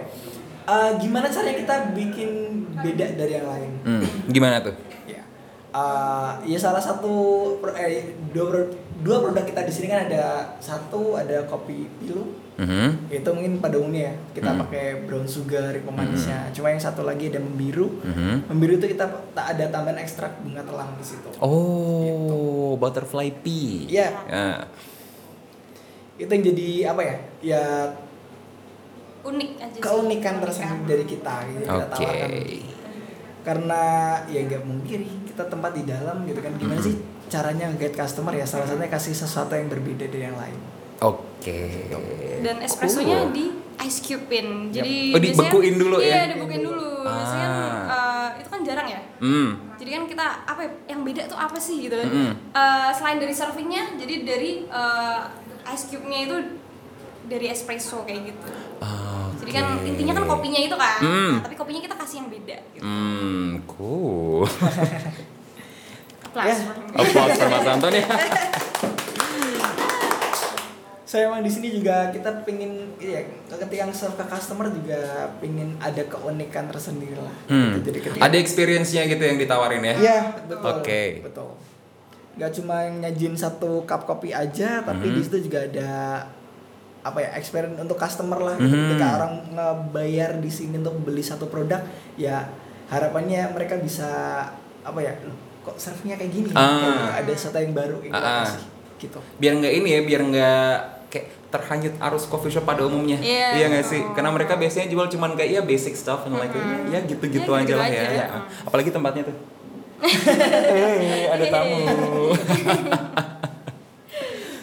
eh, 0.66 0.92
gimana 0.96 1.28
caranya 1.28 1.56
kita 1.58 1.76
bikin 1.92 2.30
beda 2.74 3.06
dari 3.14 3.34
yang 3.34 3.48
lain 3.48 3.72
Hmm, 3.84 4.06
gimana 4.28 4.62
tuh? 4.62 4.76
ya 5.06 5.20
Eh, 5.70 6.32
ya 6.48 6.58
salah 6.58 6.80
satu 6.80 7.12
eh, 7.70 8.16
dua, 8.32 8.64
dua 8.98 9.18
produk 9.20 9.44
kita 9.44 9.62
di 9.62 9.74
sini 9.74 9.88
kan 9.88 10.08
ada 10.08 10.56
satu 10.58 11.14
ada 11.14 11.44
kopi 11.44 11.92
pilu 12.00 12.47
Mhm. 12.58 13.14
itu 13.14 13.30
mungkin 13.30 13.54
pada 13.58 13.78
umumnya 13.78 14.10
ya 14.10 14.14
kita 14.34 14.50
Hmm. 14.50 14.62
pakai 14.66 14.86
brown 15.06 15.24
sugar 15.24 15.78
pemanisnya 15.78 16.50
cuma 16.52 16.70
yang 16.70 16.82
satu 16.82 17.02
lagi 17.02 17.30
ada 17.30 17.38
membiru 17.38 18.02
Mhm. 18.02 18.50
membiru 18.50 18.76
itu 18.76 18.90
kita 18.90 19.06
tak 19.32 19.54
ada 19.54 19.70
tambahan 19.70 20.02
ekstrak 20.02 20.42
bunga 20.42 20.62
telang 20.62 20.90
di 20.94 21.06
situ 21.06 21.30
Oh, 21.38 22.74
butterfly 22.76 23.30
pea. 23.32 23.86
Iya. 23.88 24.08
Ya. 24.26 24.50
itu 26.18 26.26
yang 26.28 26.44
jadi 26.44 26.68
apa 26.90 27.02
ya 27.04 27.16
ya 27.40 27.64
Unik 29.22 29.50
aja 29.60 29.78
keunikan 29.78 30.40
tersendiri 30.40 30.88
dari 30.88 31.06
kita 31.06 31.36
gitu 31.46 31.62
kita 31.62 31.86
tawarkan 31.86 32.32
karena 33.44 33.82
ya 34.26 34.40
nggak 34.42 34.64
mungkin 34.64 35.00
kita 35.24 35.44
tempat 35.46 35.72
di 35.72 35.84
dalam 35.84 36.26
gitu 36.26 36.40
kan 36.40 36.52
gimana 36.56 36.80
Mhm. 36.80 36.86
sih 36.86 36.96
caranya 37.28 37.70
nge 37.70 37.92
customer 37.92 38.34
ya 38.34 38.44
salah 38.44 38.66
satunya 38.66 38.88
kasih 38.88 39.14
sesuatu 39.14 39.54
yang 39.54 39.68
berbeda 39.68 40.08
dari 40.08 40.26
yang 40.26 40.36
lain 40.36 40.58
Oke. 41.00 41.60
Dan 42.40 42.58
espressonya 42.60 43.18
Cool. 43.24 43.32
di 43.32 43.46
ice 43.80 44.00
cube-in. 44.02 44.70
Jadi 44.70 45.14
Oh, 45.14 45.20
biasanya- 45.20 45.38
dibekuin 45.48 45.76
dulu 45.76 45.98
ya? 46.00 46.08
Iya, 46.08 46.24
dibekuin 46.34 46.64
dulu. 46.64 46.90
Biasanya 47.04 47.48
Ah. 47.48 47.86
eh, 47.88 48.42
itu 48.42 48.50
kan 48.50 48.62
jarang 48.62 48.88
ya. 48.88 49.02
Hmm. 49.20 49.50
Jadi 49.78 49.90
kan 49.92 50.04
kita 50.06 50.26
apa 50.44 50.60
ya, 50.60 50.70
yang 50.90 51.02
beda 51.02 51.22
tuh 51.26 51.38
apa 51.38 51.58
sih 51.58 51.78
gitu 51.80 51.96
kan? 51.96 52.08
Mm-mm. 52.08 52.32
Eh, 52.52 52.90
selain 52.92 53.18
dari 53.18 53.32
servingnya, 53.32 53.94
jadi 53.96 54.14
dari 54.24 54.52
eh, 54.64 55.20
ice 55.68 55.86
cube-nya 55.88 56.20
itu 56.24 56.36
dari 57.24 57.46
espresso 57.48 58.02
kayak 58.02 58.22
gitu. 58.26 58.50
Jadi 59.38 59.52
kan 59.54 59.80
intinya 59.82 60.14
kan 60.14 60.26
kopinya 60.28 60.60
itu 60.60 60.76
kan, 60.76 61.00
Mm. 61.00 61.32
Nah, 61.32 61.42
tapi 61.42 61.56
kopinya 61.56 61.80
kita 61.80 61.96
kasih 61.96 62.16
yang 62.18 62.30
beda. 62.30 62.58
Gitu. 62.74 62.84
Hmm, 62.84 63.64
cool. 63.66 64.44
Applause 66.26 66.60
Ya. 66.60 66.68
him. 66.68 66.84
Applause 66.94 67.36
for 67.38 67.48
Mas 67.48 67.64
Anton 67.66 67.94
ya. 67.94 68.06
saya 71.08 71.32
emang 71.32 71.40
di 71.40 71.48
sini 71.48 71.72
juga 71.72 72.12
kita 72.12 72.44
pengen 72.44 72.92
ya 73.00 73.24
ketika 73.48 73.88
serve 73.96 74.20
ke 74.20 74.28
customer 74.28 74.68
juga 74.68 75.32
pengen 75.40 75.80
ada 75.80 76.04
keunikan 76.04 76.68
tersendiri 76.68 77.16
lah. 77.16 77.32
Hmm. 77.48 77.80
Gitu. 77.80 77.88
Jadi 77.88 78.00
ketika 78.04 78.24
Ada 78.28 78.36
experience-nya 78.36 79.08
gitu 79.08 79.24
yang 79.24 79.40
ditawarin 79.40 79.88
ya? 79.88 79.96
Iya, 79.96 80.20
betul. 80.44 80.68
Oke. 80.68 81.24
Betul. 81.24 81.50
Gak 82.36 82.52
cuma 82.60 82.92
nyajin 82.92 83.40
satu 83.40 83.88
cup 83.88 84.04
kopi 84.04 84.36
aja, 84.36 84.84
tapi 84.84 85.08
Mhm. 85.08 85.16
di 85.16 85.22
situ 85.24 85.38
juga 85.48 85.64
ada 85.64 85.92
apa 87.08 87.24
ya 87.24 87.30
experience 87.40 87.80
untuk 87.80 87.96
customer 87.96 88.44
lah. 88.44 88.56
Gitu. 88.60 88.68
Mhm. 88.68 88.84
Ketika 88.92 89.08
orang 89.16 89.34
ngebayar 89.56 90.32
di 90.44 90.52
sini 90.52 90.76
untuk 90.76 91.08
beli 91.08 91.24
satu 91.24 91.48
produk, 91.48 91.88
ya 92.20 92.52
harapannya 92.92 93.48
mereka 93.56 93.80
bisa 93.80 94.44
apa 94.84 95.00
ya? 95.00 95.16
"Loh, 95.24 95.48
Kok 95.64 95.76
serve-nya 95.76 96.16
kayak 96.16 96.32
gini? 96.32 96.48
Ah. 96.56 96.80
Kayak 96.80 97.28
ada 97.28 97.32
sesuatu 97.36 97.60
yang 97.60 97.76
baru 97.76 97.96
kayak 98.00 98.12
gitu 98.16 98.24
Ah, 98.24 98.40
ah. 98.40 98.48
sih. 98.48 98.64
Gitu. 99.04 99.20
Biar 99.36 99.54
nggak 99.60 99.74
ini 99.76 99.90
ya, 99.92 100.02
biar 100.08 100.22
nggak 100.24 100.97
kayak 101.08 101.28
terhanyut 101.48 101.96
arus 102.02 102.26
coffee 102.26 102.50
shop 102.50 102.64
pada 102.64 102.84
umumnya. 102.84 103.16
Iya. 103.18 103.56
Iya 103.56 103.66
nggak 103.70 103.86
sih? 103.86 104.02
Karena 104.12 104.30
mereka 104.30 104.54
biasanya 104.54 104.88
jual 104.88 105.08
cuman 105.08 105.34
kayak 105.34 105.50
ya 105.50 105.62
basic 105.62 105.94
stuff 105.94 106.26
and 106.26 106.36
like 106.36 106.52
Mhm. 106.52 106.92
ya 106.92 107.00
gitu-gitu 107.02 107.48
Ya, 107.48 107.60
aja 107.62 107.74
lah 107.76 107.88
ya. 107.88 108.02
aja. 108.02 108.12
ya. 108.14 108.28
Apalagi 108.64 108.90
tempatnya 108.90 109.24
tuh. 109.24 109.38
Eh, 110.70 111.26
ada 111.26 111.46
tamu. 111.48 111.78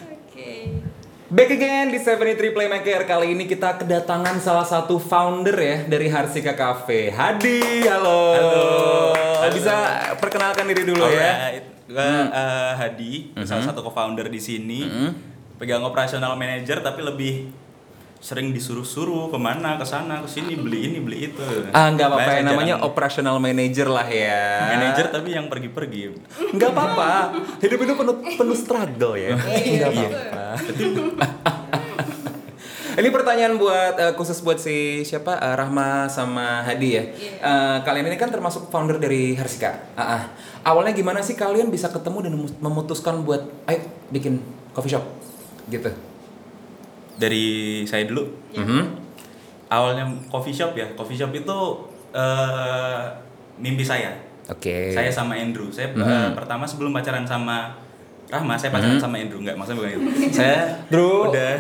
Oke. 0.07 0.51
Back 1.27 1.51
again 1.51 1.91
di 1.91 1.99
73 1.99 2.55
Playmaker 2.55 3.03
Kali 3.03 3.33
ini 3.33 3.45
kita 3.45 3.75
kedatangan 3.75 4.39
salah 4.39 4.63
satu 4.63 4.97
founder 4.97 5.57
ya 5.57 5.77
dari 5.85 6.07
Harsika 6.07 6.55
Cafe 6.55 7.11
Hadi, 7.11 7.83
halo 7.85 8.21
Halo. 8.31 8.63
Halo. 9.43 9.51
Bisa 9.51 9.75
perkenalkan 10.17 10.65
diri 10.65 10.85
dulu 10.85 11.03
ya 11.03 11.51
Alright. 11.51 11.65
Gua 11.85 12.01
eh, 12.31 12.73
Hadi, 12.77 13.13
salah 13.43 13.61
satu 13.63 13.83
co-founder 13.83 14.27
di 14.27 14.39
sini. 14.39 14.81
Pegang 15.55 15.83
operasional 15.83 16.35
manager 16.35 16.81
tapi 16.81 17.01
lebih 17.01 17.35
sering 18.19 18.51
disuruh-suruh 18.51 19.29
ke 19.29 19.37
mana, 19.37 19.77
ke 19.77 19.85
sana, 19.85 20.19
ke 20.19 20.29
sini, 20.31 20.57
beli 20.57 20.89
ini, 20.89 20.99
beli 20.99 21.29
itu. 21.29 21.45
Ah 21.71 21.89
nggak 21.89 22.09
apa-apa 22.09 22.31
ya, 22.33 22.43
namanya 22.43 22.75
jarang 22.75 22.89
operational 22.89 23.37
manager 23.39 23.87
lah 23.87 24.07
ya 24.07 24.41
manager 24.73 25.07
tapi 25.11 25.29
yang 25.31 25.47
pergi-pergi. 25.47 26.03
Nggak 26.51 26.71
apa-apa, 26.71 27.11
hidup 27.61 27.79
itu 27.81 27.93
penuh, 27.95 28.17
penuh 28.35 28.57
struggle 28.57 29.15
ya 29.15 29.37
Nggak 29.77 29.91
Iya. 29.91 30.09
apa-apa 30.09 30.45
Ini 32.95 33.11
pertanyaan 33.11 33.59
buat 33.59 33.99
eh, 33.99 34.15
khusus 34.15 34.39
buat 34.39 34.55
si 34.57 35.03
siapa 35.03 35.35
Eh, 35.37 35.53
Rahma 35.53 36.07
sama 36.09 36.63
Hadi 36.63 36.89
ya. 36.91 37.03
Eh, 37.43 37.77
kalian 37.83 38.07
ini 38.07 38.15
kan 38.15 38.31
termasuk 38.31 38.71
founder 38.71 38.97
dari 38.97 39.35
Harsika. 39.35 39.83
Ah, 39.93 40.03
ah. 40.15 40.23
Awalnya 40.65 40.95
gimana 40.95 41.19
sih 41.19 41.35
kalian 41.35 41.69
bisa 41.69 41.91
ketemu 41.91 42.19
dan 42.23 42.33
memu- 42.33 42.59
memutuskan 42.63 43.21
buat 43.21 43.43
ayo 43.67 43.83
bikin 44.09 44.39
coffee 44.71 44.91
shop 44.91 45.03
gitu? 45.67 45.91
Dari 47.15 47.45
saya 47.85 48.05
dulu. 48.05 48.27
Mhm. 48.53 48.83
Awalnya 49.67 50.03
coffee 50.27 50.53
shop 50.53 50.75
ya. 50.75 50.87
Coffee 50.93 51.15
shop 51.15 51.33
itu 51.33 51.59
eh, 52.11 53.03
mimpi 53.57 53.83
saya. 53.83 54.15
Oke. 54.47 54.91
Saya 54.91 55.09
sama 55.09 55.35
Andrew. 55.35 55.67
Saya 55.69 55.91
eh, 55.91 55.97
Mhm. 55.97 56.35
pertama 56.35 56.63
sebelum 56.63 56.91
pacaran 56.91 57.25
sama 57.25 57.75
Rahma, 58.25 58.55
saya 58.55 58.71
pacaran 58.71 58.97
sama 58.97 59.17
Andrew. 59.17 59.39
Enggak, 59.39 59.55
maksudnya 59.55 59.85
bukan 59.85 59.95
itu. 59.95 60.33
saya 60.33 60.79
Drew. 60.89 61.29
udah 61.29 61.55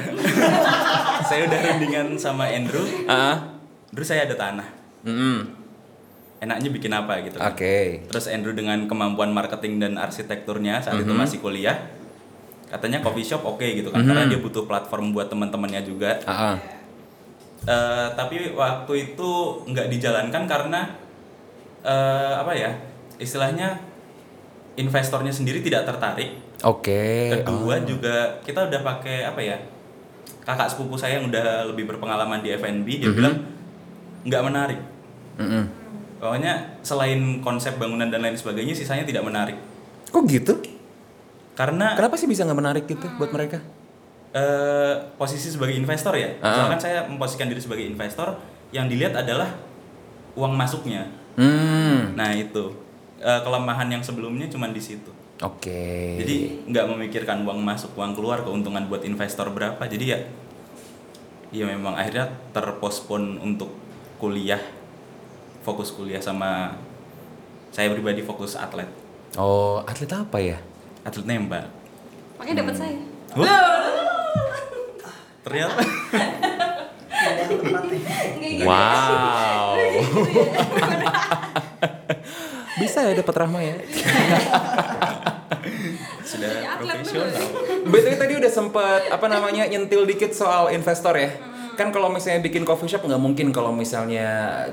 saya 1.28 1.44
udah 1.44 1.58
rundingan 1.70 2.14
sama 2.16 2.46
Andrew. 2.46 2.82
Ah. 3.04 3.52
Andrew 3.88 4.02
saya 4.02 4.24
ada 4.24 4.34
tanah. 4.34 4.68
Mm-mm. 5.02 5.38
Enaknya 6.40 6.68
bikin 6.70 6.90
apa 6.90 7.20
gitu. 7.20 7.36
kan. 7.36 7.52
Oke. 7.52 8.04
Terus 8.06 8.26
Andrew 8.26 8.52
dengan 8.52 8.84
kemampuan 8.84 9.30
marketing 9.30 9.78
dan 9.78 9.96
arsitekturnya 9.96 10.78
saat 10.78 10.98
itu 10.98 11.10
masih 11.10 11.38
kuliah. 11.38 11.78
Katanya 12.74 12.98
coffee 12.98 13.22
shop 13.22 13.46
oke 13.46 13.62
gitu 13.62 13.86
kan 13.88 14.02
Mhm. 14.02 14.08
karena 14.10 14.22
dia 14.26 14.40
butuh 14.40 14.66
platform 14.66 15.14
buat 15.14 15.30
teman-temannya 15.30 15.80
juga. 15.80 16.18
Ah, 16.26 16.52
ah. 16.52 16.56
Eh, 17.64 18.08
tapi 18.12 18.50
waktu 18.50 18.92
itu 19.06 19.30
nggak 19.64 19.86
dijalankan 19.88 20.44
karena 20.44 20.80
eh, 21.80 22.32
apa 22.34 22.50
ya 22.50 22.72
istilahnya 23.16 23.76
investornya 24.74 25.30
sendiri 25.30 25.60
tidak 25.60 25.84
tertarik 25.84 26.34
Oke. 26.60 27.28
kedua 27.38 27.76
Oh. 27.76 27.80
juga 27.80 28.16
kita 28.40 28.66
udah 28.66 28.80
pakai 28.82 29.22
apa 29.22 29.38
ya 29.38 29.56
kakak 30.40 30.66
sepupu 30.66 30.96
saya 30.96 31.16
yang 31.16 31.28
udah 31.28 31.68
lebih 31.68 31.86
berpengalaman 31.86 32.40
di 32.40 32.52
F&B 32.52 32.88
dia 32.98 33.08
Mhm. 33.08 33.14
bilang 33.14 33.34
nggak 34.24 34.42
menarik 34.42 34.80
Mm-mm. 35.36 35.64
pokoknya 36.18 36.52
selain 36.80 37.20
konsep 37.40 37.76
bangunan 37.76 38.08
dan 38.08 38.20
lain 38.20 38.34
sebagainya 38.34 38.72
sisanya 38.72 39.04
tidak 39.04 39.22
menarik 39.22 39.56
Kok 40.08 40.24
gitu? 40.26 40.52
Karena 41.54 41.94
Kenapa 41.94 42.14
sih 42.14 42.26
bisa 42.26 42.42
nggak 42.42 42.58
menarik 42.58 42.84
gitu 42.84 43.06
buat 43.16 43.30
mereka? 43.30 43.62
eh, 44.30 44.94
posisi 45.14 45.46
sebagai 45.48 45.72
investor 45.72 46.10
ya 46.12 46.34
Ah. 46.38 46.50
misalkan 46.50 46.78
saya 46.80 46.98
memposisikan 47.06 47.46
diri 47.46 47.62
sebagai 47.62 47.86
investor 47.86 48.34
yang 48.70 48.86
dilihat 48.86 49.14
adalah 49.14 49.46
uang 50.34 50.52
masuknya 50.52 51.06
Hmm. 51.34 52.14
nah 52.14 52.30
itu 52.30 52.82
Eh, 53.16 53.40
kelemahan 53.40 53.88
yang 53.88 54.02
sebelumnya 54.02 54.44
cuma 54.46 54.68
di 54.68 54.76
situ 54.76 55.08
Oke. 55.40 56.14
Jadi 56.16 56.62
nggak 56.66 56.86
memikirkan 56.86 57.42
uang 57.42 57.58
masuk, 57.58 57.90
uang 57.94 58.12
keluar, 58.12 58.38
keuntungan 58.40 58.84
buat 58.84 59.02
investor 59.02 59.50
berapa. 59.50 59.82
Jadi 59.82 60.04
ya, 60.06 60.18
ya 61.50 61.64
memang 61.66 61.94
akhirnya 61.94 62.30
terpospon 62.50 63.38
untuk 63.38 63.74
kuliah, 64.16 64.62
fokus 65.60 65.90
kuliah 65.90 66.18
sama 66.18 66.78
saya 67.70 67.90
pribadi 67.90 68.20
fokus 68.20 68.54
atlet, 68.54 68.86
Oh, 69.34 69.82
atlet 69.82 70.06
apa 70.08 70.38
ya? 70.38 70.58
Atlet 71.04 71.26
nembak. 71.28 71.68
Makanya 72.40 72.56
dapat 72.64 72.74
saya. 72.80 72.98
Ternyata. 75.44 75.82
Nggak 78.40 78.50
gitu. 78.50 78.64
Wow. 78.64 79.76
Bisa 82.80 82.98
ya 83.06 83.12
dapat 83.14 83.34
Rahma 83.38 83.60
ya. 83.62 83.76
sudah 86.24 86.50
profesional. 86.80 87.44
BTW 87.86 88.14
tadi 88.18 88.32
udah 88.40 88.50
sempet 88.50 89.02
apa 89.12 89.26
namanya 89.28 89.68
nyentil 89.68 90.08
dikit 90.08 90.32
soal 90.34 90.72
investor 90.72 91.14
ya. 91.14 91.30
Kan 91.78 91.92
kalau 91.94 92.10
misalnya 92.10 92.42
bikin 92.42 92.66
coffee 92.66 92.90
shop 92.90 93.06
nggak 93.06 93.20
mungkin 93.22 93.52
kalau 93.54 93.70
misalnya 93.70 94.66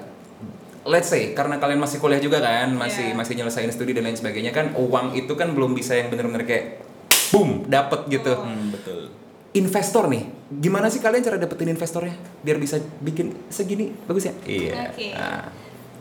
let's 0.84 1.08
say 1.08 1.32
karena 1.32 1.58
kalian 1.58 1.78
masih 1.78 1.98
kuliah 1.98 2.18
juga 2.18 2.40
kan, 2.40 2.72
masih 2.72 3.12
Iya. 3.12 3.16
masih 3.16 3.34
nyelesain 3.36 3.70
studi 3.70 3.92
dan 3.92 4.04
lain 4.04 4.16
sebagainya 4.16 4.50
kan 4.50 4.74
uang 4.74 5.14
itu 5.14 5.34
kan 5.34 5.52
belum 5.52 5.72
bisa 5.72 5.94
yang 5.94 6.08
bener-bener 6.08 6.42
kayak 6.42 6.82
boom 7.30 7.66
dapat 7.66 8.08
gitu. 8.08 8.34
Hmm, 8.34 8.70
betul. 8.70 9.14
Investor 9.52 10.08
nih, 10.08 10.24
gimana 10.54 10.88
sih 10.88 10.98
kalian 10.98 11.22
cara 11.22 11.36
dapetin 11.36 11.68
investornya 11.70 12.16
biar 12.40 12.56
bisa 12.56 12.80
bikin 12.98 13.32
segini 13.48 13.92
bagus 14.02 14.26
ya? 14.26 14.34
Iya. 14.42 14.90
Oke. 14.90 15.08
Nah, 15.12 15.44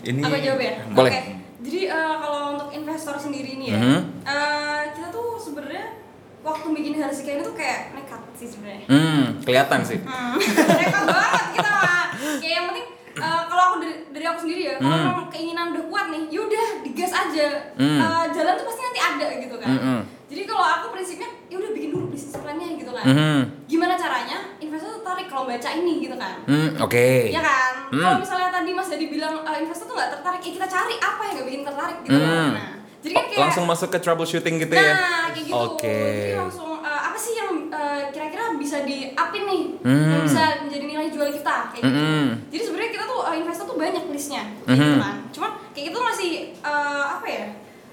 Ini 0.00 0.16
Aku 0.18 0.32
jawab 0.34 0.60
ya. 0.60 0.72
Boleh. 0.88 1.12
Oke. 1.12 1.32
Jadi 1.60 1.80
eh, 1.84 1.92
kalau 2.16 2.40
untuk 2.54 2.68
investor 2.72 3.14
sendiri 3.16 3.52
nih 3.54 3.68
ya, 3.68 3.76
Mhm. 3.76 3.98
eh, 4.24 4.82
kita 4.90 5.08
tuh 5.10 5.36
sebenarnya 5.36 5.92
waktu 6.40 6.66
bikin 6.70 6.96
Harsika 6.96 7.30
ini 7.30 7.42
tuh 7.42 7.52
kayak 7.52 7.92
nekat 7.92 8.22
sih 8.32 8.48
sebenarnya. 8.48 8.86
hmm, 8.86 9.44
kelihatan 9.44 9.80
sih. 9.82 9.98
Hmm, 10.00 10.40
nekat 10.80 11.04
banget 11.04 11.44
kita 11.52 11.68
mah. 11.70 12.06
Kayak 12.40 12.54
yang 12.54 12.66
penting 12.66 12.86
eh, 13.20 13.42
kalau 13.44 13.62
aku 13.62 13.76
dari, 13.78 13.94
dari 14.10 14.24
aku 14.24 14.38
sendiri 14.40 14.62
ya, 14.64 14.74
kalau 14.76 14.90
Hmm. 14.90 15.06
memang 15.06 15.26
keinginan 15.28 15.66
udah 15.70 15.84
kuat 15.86 16.06
nih, 16.08 16.22
yaudah 16.28 16.66
digas 16.80 17.12
aja. 17.12 17.48
Hmm. 17.74 17.98
Eh, 17.98 18.24
jalan 18.30 18.52
tuh 18.54 18.66
pasti 18.66 18.80
nanti 18.82 19.00
ada 19.00 19.26
gitu 19.38 19.56
kan. 19.56 19.68
Mm-mm. 19.70 20.00
Jadi 20.26 20.42
kalau 20.46 20.62
aku 20.64 20.86
prinsipnya, 20.90 21.28
ya 21.46 21.56
udah 21.58 21.70
bikin 21.70 21.90
dulu 21.90 22.06
bisnis 22.08 22.32
plannya 22.32 22.68
gitu 22.72 22.90
kan. 22.90 23.02
Mhm. 23.04 23.38
Gimana 23.66 23.94
caranya 23.94 24.38
investor 24.56 24.90
tertarik 24.96 25.26
kalau 25.26 25.44
baca 25.44 25.68
ini 25.72 25.98
gitu 26.00 26.14
kan? 26.14 26.38
Hmm, 26.44 26.78
oke. 26.78 27.06
Iya 27.26 27.42
kan? 27.42 27.72
Hmm. 27.90 27.98
Kalau 27.98 28.16
misalnya 28.18 28.48
tadi 28.48 28.70
Mas 28.70 28.86
Jadi 28.86 29.06
bilang 29.06 29.42
eh, 29.42 29.58
investor 29.58 29.84
tuh 29.84 29.94
nggak 29.94 30.10
tertarik, 30.12 30.40
ya 30.40 30.52
kita 30.54 30.66
cari 30.68 30.94
apa 30.96 31.20
yang 31.20 31.34
nggak 31.34 31.46
bikin 31.46 31.62
tertarik 31.64 31.98
gitu 32.00 32.14
Hmm. 32.14 32.22
kan. 32.22 32.50
Nah, 32.52 32.70
jadi 33.00 33.12
kan 33.12 33.24
kayak 33.26 33.40
Langsung 33.42 33.64
masuk 33.66 33.88
ke 33.90 33.98
troubleshooting 33.98 34.56
gitu 34.60 34.74
ya. 34.76 34.92
Nah, 34.92 35.24
kayak 35.28 35.44
gitu. 35.44 35.54
Oke. 35.56 35.98
Jadi 35.98 36.38
langsung 36.38 36.70
eh, 36.78 37.00
apa 37.02 37.18
sih 37.18 37.32
yang 37.34 37.49
eh, 37.80 38.02
kira-kira 38.10 38.44
bisa 38.54 38.76
di-upin 38.82 39.42
nih? 39.42 39.62
Hmm. 39.80 40.10
Yang 40.10 40.22
bisa 40.26 40.42
menjadi 40.60 40.84
nilai 40.86 41.08
jual 41.08 41.28
kita 41.32 41.56
kayak 41.70 41.82
gitu. 41.82 41.96
Mm-mm. 41.96 42.26
Jadi 42.48 42.62
sebenarnya 42.62 42.90
kita 42.92 43.04
tuh 43.06 43.20
eh, 43.24 43.36
investor 43.38 43.64
tuh 43.66 43.76
banyak 43.76 44.04
listnya 44.06 44.42
Mhm. 44.44 44.66
kayak 44.66 44.78
gitu 44.78 44.98
kan. 44.98 45.16
Cuman 45.30 45.50
kayak 45.70 45.84
gitu 45.88 45.98
masih 46.00 46.30
eh, 46.54 47.04
apa 47.08 47.26
ya? 47.26 47.46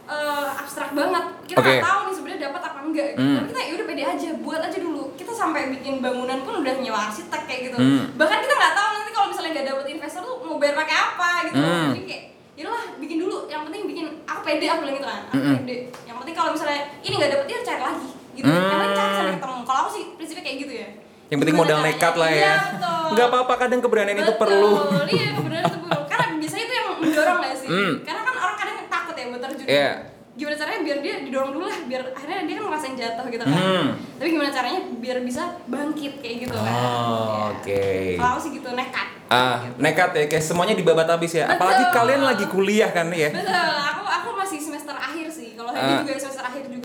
eh, 0.08 0.50
abstrak 0.58 0.92
banget. 0.94 1.26
Kita 1.46 1.60
nggak 1.60 1.84
tahu 1.84 2.00
nih 2.02 2.16
sebenarnya 2.16 2.42
dapat 2.46 2.62
apa 2.64 2.80
enggak 2.82 3.08
gitu. 3.12 3.20
Hmm. 3.22 3.36
Tapi 3.38 3.48
kita 3.50 3.60
ya 3.60 3.72
udah 3.74 3.88
pede 3.88 4.04
aja, 4.06 4.30
buat 4.38 4.62
aja 4.62 4.78
dulu. 4.80 5.04
Kita 5.14 5.32
sampai 5.32 5.62
bikin 5.70 6.00
bangunan 6.00 6.40
pun 6.42 6.54
udah 6.58 6.74
nyewa 6.80 7.00
arsitek 7.06 7.42
kayak 7.44 7.62
gitu. 7.68 7.76
Hmm. 7.76 8.04
Bahkan 8.16 8.38
kita 8.40 8.54
nggak 8.54 8.74
tahu 8.74 8.90
nanti 8.94 9.12
kalau 9.12 9.28
misalnya 9.28 9.52
nggak 9.54 9.68
dapet 9.68 9.86
investor 9.90 10.22
tuh 10.22 10.36
mau 10.42 10.56
bayar 10.56 10.76
pakai 10.78 10.96
apa 10.98 11.30
gitu. 11.46 11.58
Hmm. 11.60 11.92
Jadi 11.92 12.04
kayak 12.06 12.24
yaudahlah 12.56 12.84
bikin 12.98 13.18
dulu. 13.20 13.38
Yang 13.46 13.62
penting 13.68 13.82
bikin 13.86 14.06
aku 14.24 14.42
pede 14.42 14.66
aku 14.66 14.80
bilang 14.82 14.96
gitu 14.96 15.08
kan. 15.08 15.22
Aku 15.28 15.36
Mm-mm. 15.38 15.56
pede. 15.60 15.78
Yang 16.08 16.18
penting 16.18 16.36
kalau 16.36 16.52
misalnya 16.56 16.82
ini 17.00 17.14
nggak 17.14 17.32
dapet 17.34 17.48
ya 17.48 17.60
cari 17.62 17.82
lagi 17.84 18.10
gitu. 18.38 18.46
Hmm. 18.46 18.56
Yang 18.56 18.70
penting 18.70 18.94
cari 18.94 19.12
sampai 19.12 19.34
ketemu. 19.36 19.60
Kalau 19.64 19.80
aku 19.80 19.92
sih 19.92 20.04
prinsipnya 20.14 20.44
kayak 20.44 20.58
gitu 20.60 20.74
ya. 20.76 20.90
Yang 21.28 21.40
penting 21.42 21.58
modal 21.58 21.78
nekat 21.82 22.14
lah 22.16 22.30
ya. 22.30 22.38
Iya, 22.38 22.54
betul. 22.72 23.06
Nggak 23.10 23.28
apa-apa 23.28 23.54
kadang 23.58 23.80
keberanian 23.82 24.18
itu 24.18 24.26
Betul. 24.28 24.40
perlu. 24.40 24.72
Iya, 25.08 25.28
keberanian 25.34 25.66
itu 25.66 25.80
perlu. 25.82 26.00
Karena 26.06 26.26
biasanya 26.38 26.64
itu 26.64 26.74
yang 26.74 26.88
mendorong 26.98 27.38
gak 27.42 27.56
sih? 27.58 27.68
Hmm. 27.68 27.94
Karena 28.02 28.22
kan 28.22 28.36
orang 28.38 28.58
kadang 28.58 28.76
takut 28.88 29.16
ya 29.16 29.26
buat 29.28 29.42
terjun. 29.44 29.68
Iya. 29.68 29.92
gimana 30.38 30.54
caranya 30.56 30.86
biar 30.86 30.98
dia 31.02 31.16
didorong 31.20 31.50
dulu 31.50 31.66
lah 31.66 31.80
biar 31.84 32.14
akhirnya 32.14 32.46
dia 32.46 32.56
kan 32.56 32.66
ngerasain 32.70 32.94
jatuh 32.94 33.26
gitu 33.26 33.42
kan 33.42 33.58
Hmm. 33.58 33.86
tapi 34.14 34.30
gimana 34.30 34.54
caranya 34.54 34.82
biar 34.96 35.18
bisa 35.20 35.42
bangkit 35.66 36.22
kayak 36.22 36.46
gitu 36.46 36.54
kan 36.54 36.62
Oh, 36.70 36.78
Ya. 36.78 37.58
oke. 37.58 37.86
kalau 38.14 38.30
aku 38.30 38.42
sih 38.46 38.52
gitu 38.54 38.70
nekat 38.72 39.08
Ah, 39.28 39.66
nekat 39.76 40.14
ya, 40.14 40.26
kayak 40.28 40.40
semuanya 40.40 40.72
dibabat 40.72 41.10
habis 41.10 41.34
ya. 41.34 41.50
Apalagi 41.50 41.84
Betul. 41.84 41.96
kalian 41.98 42.22
lagi 42.24 42.46
kuliah 42.46 42.88
kan 42.88 43.10
ya. 43.10 43.28
betul 43.28 43.50
aku 43.82 44.04
aku 44.06 44.30
masih 44.38 44.62
semester 44.62 44.94
akhir 44.94 45.26
sih 45.28 45.52
kalau 45.52 45.74
Ah. 45.74 46.00
juga 46.00 46.14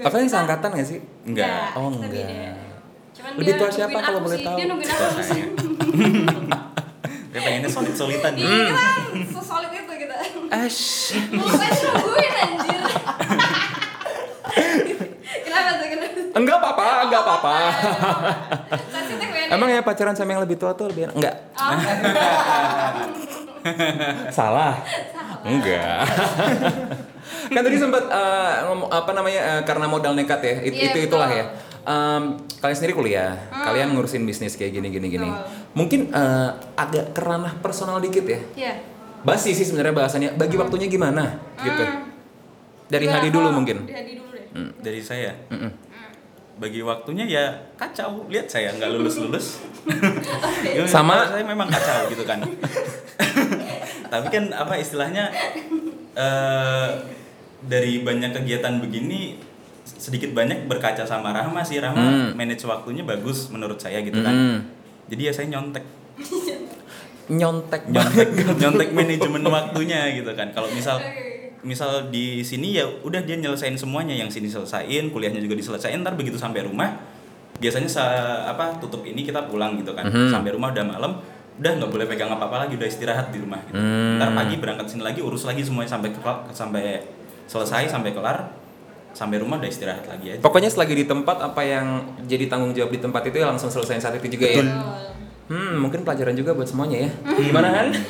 juga 0.03 0.11
Kalian 0.11 0.27
Kita- 0.27 0.35
seangkatan 0.35 0.69
gak 0.73 0.85
sih? 0.85 0.99
Enggak. 1.23 1.65
Oh, 1.73 1.89
enggak. 1.89 2.11
beda. 2.11 2.53
Cuman 3.13 3.31
Lebih 3.33 3.45
dia 3.45 3.55
tua 3.57 3.71
siapa 3.71 3.99
kalau 4.01 4.21
boleh 4.21 4.39
tahu? 4.41 4.57
Dia 4.57 4.67
nungguin 4.67 4.91
aku 4.91 5.23
sih. 5.23 5.43
Dia 7.33 7.41
pengennya 7.41 7.71
solid-solidan. 7.71 8.33
Iya, 8.35 8.69
kan 8.69 9.01
sesolid 9.25 9.73
itu 9.73 9.93
kita. 9.97 10.15
Ash. 10.51 11.17
Bukan 11.31 11.69
nungguin 11.73 12.35
anjir. 12.35 12.81
Kenapa 15.43 15.71
tuh? 15.73 15.87
Kenapa? 15.87 16.21
Enggak 16.33 16.57
apa-apa, 16.59 16.85
enggak 17.05 17.23
apa-apa. 17.23 17.57
Sensitif 18.93 19.29
ya. 19.31 19.45
Emang 19.51 19.69
ya 19.69 19.81
pacaran 19.81 20.13
sama 20.13 20.33
yang 20.33 20.43
lebih 20.45 20.57
tua 20.57 20.73
tuh 20.73 20.89
lebih 20.89 21.09
enak? 21.09 21.15
Enggak. 21.15 21.35
Oh, 21.55 21.73
Salah. 24.29 24.75
Enggak. 25.43 26.05
Kan 27.49 27.61
tadi 27.61 27.77
sempat 27.77 28.05
eh, 28.05 28.55
ngomong 28.65 28.89
apa 28.89 29.11
namanya 29.11 29.41
eh, 29.41 29.63
karena 29.63 29.87
modal 29.87 30.13
nekat 30.13 30.41
ya. 30.41 30.55
It- 30.63 30.75
Iya, 30.75 30.85
itu 30.89 30.99
itulah 31.07 31.27
betul. 31.27 31.41
ya. 31.41 31.45
Em, 31.83 32.23
kalian 32.59 32.77
sendiri 32.77 32.95
kuliah, 32.95 33.35
kalian 33.51 33.91
ngurusin 33.91 34.23
bisnis 34.23 34.55
kayak 34.55 34.71
gini 34.73 34.89
gini 34.89 35.07
gini. 35.09 35.27
Betul. 35.27 35.75
Mungkin 35.75 36.01
eh, 36.09 36.49
agak 36.75 37.11
keranah 37.13 37.59
personal 37.59 37.99
dikit 37.99 38.23
ya. 38.23 38.41
Iya. 38.55 38.75
Basi 39.23 39.51
sih 39.51 39.63
sebenarnya 39.63 39.95
bahasannya. 39.97 40.31
Bagi 40.35 40.55
waktunya 40.55 40.87
gimana 40.87 41.39
gitu. 41.57 41.79
Hmm. 41.81 42.11
Dari 42.87 43.07
Coba 43.07 43.15
Hadi 43.17 43.29
dulu 43.31 43.49
mungkin. 43.51 43.77
Dari 43.83 43.95
Hadi 43.97 44.13
dulu 44.15 44.31
deh. 44.31 44.45
Dari 44.79 45.01
saya. 45.01 45.33
Mm-mm. 45.49 45.71
Bagi 46.53 46.81
waktunya 46.81 47.25
ya 47.25 47.45
kacau. 47.75 48.27
Lihat 48.27 48.47
saya 48.47 48.71
nggak 48.73 48.91
lulus-lulus. 48.93 49.63
Ya, 50.63 50.87
Sama- 50.87 51.27
saya 51.27 51.43
memang 51.43 51.67
kacau 51.67 52.07
gitu 52.09 52.23
kan. 52.23 52.39
Tapi 54.13 54.27
kan 54.29 54.45
apa 54.53 54.77
istilahnya 54.77 55.33
eh 56.13 56.89
dari 57.63 58.03
banyak 58.03 58.33
kegiatan 58.33 58.79
begini 58.79 59.39
sedikit 59.85 60.31
banyak 60.33 60.67
berkaca 60.67 61.03
sama 61.03 61.31
Rahma 61.31 61.63
sih. 61.63 61.79
Rahma 61.79 62.03
Hmm. 62.03 62.29
manage 62.35 62.65
waktunya 62.65 63.03
bagus 63.03 63.49
menurut 63.49 63.79
saya 63.79 64.01
gitu 64.01 64.19
kan. 64.19 64.35
Mm. 64.35 64.59
Jadi 65.09 65.23
ya 65.23 65.33
saya 65.33 65.47
nyontek 65.49 65.85
Nyontek 67.29 67.87
nyontek 67.87 68.29
nyontek 68.61 68.89
manajemen 68.91 69.43
waktunya 69.45 70.11
gitu 70.13 70.33
kan. 70.35 70.51
Kalau 70.51 70.67
misal 70.69 70.99
misal 71.63 72.11
di 72.11 72.43
sini 72.43 72.75
ya 72.75 72.85
udah 72.85 73.23
dia 73.23 73.39
nyelesain 73.39 73.79
semuanya 73.79 74.11
yang 74.13 74.27
sini 74.27 74.51
selesain 74.51 75.07
kuliahnya 75.09 75.39
juga 75.39 75.55
diselesain 75.55 76.03
ntar 76.03 76.19
begitu 76.19 76.35
sampai 76.35 76.67
rumah 76.67 76.99
biasanya 77.63 77.87
sa 77.87 78.05
apa 78.45 78.75
tutup 78.83 79.07
ini 79.07 79.23
kita 79.23 79.47
pulang 79.47 79.79
gitu 79.79 79.95
kan 79.95 80.11
Mhm. 80.11 80.35
sampai 80.35 80.51
rumah 80.51 80.75
udah 80.75 80.83
malam 80.83 81.13
udah 81.61 81.71
nggak 81.79 81.91
boleh 81.93 82.07
pegang 82.09 82.31
apa 82.33 82.49
apa 82.49 82.57
lagi 82.65 82.75
udah 82.81 82.89
istirahat 82.89 83.29
di 83.29 83.39
rumah 83.43 83.61
gitu. 83.69 83.77
Hmm. 83.77 84.17
ntar 84.17 84.33
pagi 84.33 84.57
berangkat 84.57 84.87
sini 84.89 85.03
lagi 85.05 85.21
urus 85.21 85.45
lagi 85.45 85.61
semuanya 85.61 85.91
sampai 85.93 86.11
kelar 86.17 86.49
sampai 86.51 86.85
selesai 87.45 87.93
sampai 87.93 88.11
kelar 88.17 88.39
sampai 89.13 89.37
rumah 89.37 89.61
udah 89.61 89.69
istirahat 89.69 90.09
lagi 90.09 90.33
aja 90.33 90.41
Pokoknya 90.41 90.73
selagi 90.73 90.97
di 90.97 91.05
tempat 91.05 91.37
apa 91.45 91.61
yang 91.61 92.17
jadi 92.25 92.49
tanggung 92.49 92.73
jawab 92.73 92.89
di 92.97 93.01
tempat 93.05 93.29
itu 93.29 93.37
ya 93.45 93.53
langsung 93.53 93.69
selesai 93.69 94.01
saat 94.01 94.17
itu 94.17 94.41
juga 94.41 94.49
ya. 94.49 94.65
Betul. 94.65 95.13
Hmm, 95.53 95.85
mungkin 95.85 96.01
pelajaran 96.01 96.33
juga 96.33 96.57
buat 96.57 96.65
semuanya 96.65 97.05
ya. 97.05 97.11
Gimana 97.37 97.69
Han? 97.69 97.89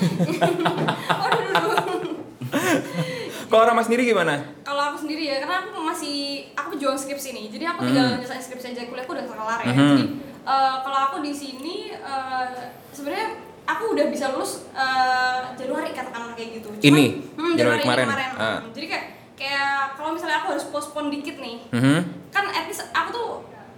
Kalau 3.53 3.69
Rama 3.69 3.85
sendiri 3.85 4.09
gimana? 4.09 4.41
Kalau 4.65 4.81
aku 4.81 5.05
sendiri 5.05 5.29
ya, 5.29 5.37
karena 5.45 5.61
aku 5.61 5.77
masih 5.85 6.49
aku 6.57 6.73
pejuang 6.73 6.97
skripsi 6.97 7.37
nih, 7.37 7.47
jadi 7.53 7.65
aku 7.77 7.85
tinggal 7.85 8.17
nyelesain 8.17 8.41
skripsi 8.41 8.73
aja 8.73 8.89
kuliahku 8.89 9.13
udah 9.13 9.27
kelar 9.29 9.61
ya. 9.61 9.77
Jadi 9.77 10.05
eh, 10.45 10.75
kalau 10.79 10.99
aku 11.05 11.17
di 11.21 11.33
sini 11.33 11.77
eh, 11.91 12.47
sebenarnya 12.91 13.29
aku 13.63 13.95
udah 13.95 14.07
bisa 14.07 14.31
lulus 14.31 14.67
eh, 14.73 15.39
Januari 15.55 15.91
katakanlah 15.91 16.35
kayak 16.35 16.59
gitu. 16.59 16.69
Ini? 16.81 17.05
hmm, 17.33 17.53
Januari 17.53 17.79
Januari, 17.79 17.83
kemarin? 17.83 18.07
kemarin. 18.07 18.31
Ah. 18.35 18.59
Hmm, 18.59 18.71
Jadi 18.73 18.87
kayak 18.87 19.07
kayak 19.35 19.77
kalau 19.95 20.11
misalnya 20.13 20.39
aku 20.39 20.49
harus 20.51 20.67
postpone 20.67 21.09
dikit 21.11 21.37
nih, 21.37 21.57
Mhm. 21.69 21.99
kan 22.31 22.45
at 22.49 22.65
least 22.65 22.87
aku 22.89 23.09
tuh 23.11 23.29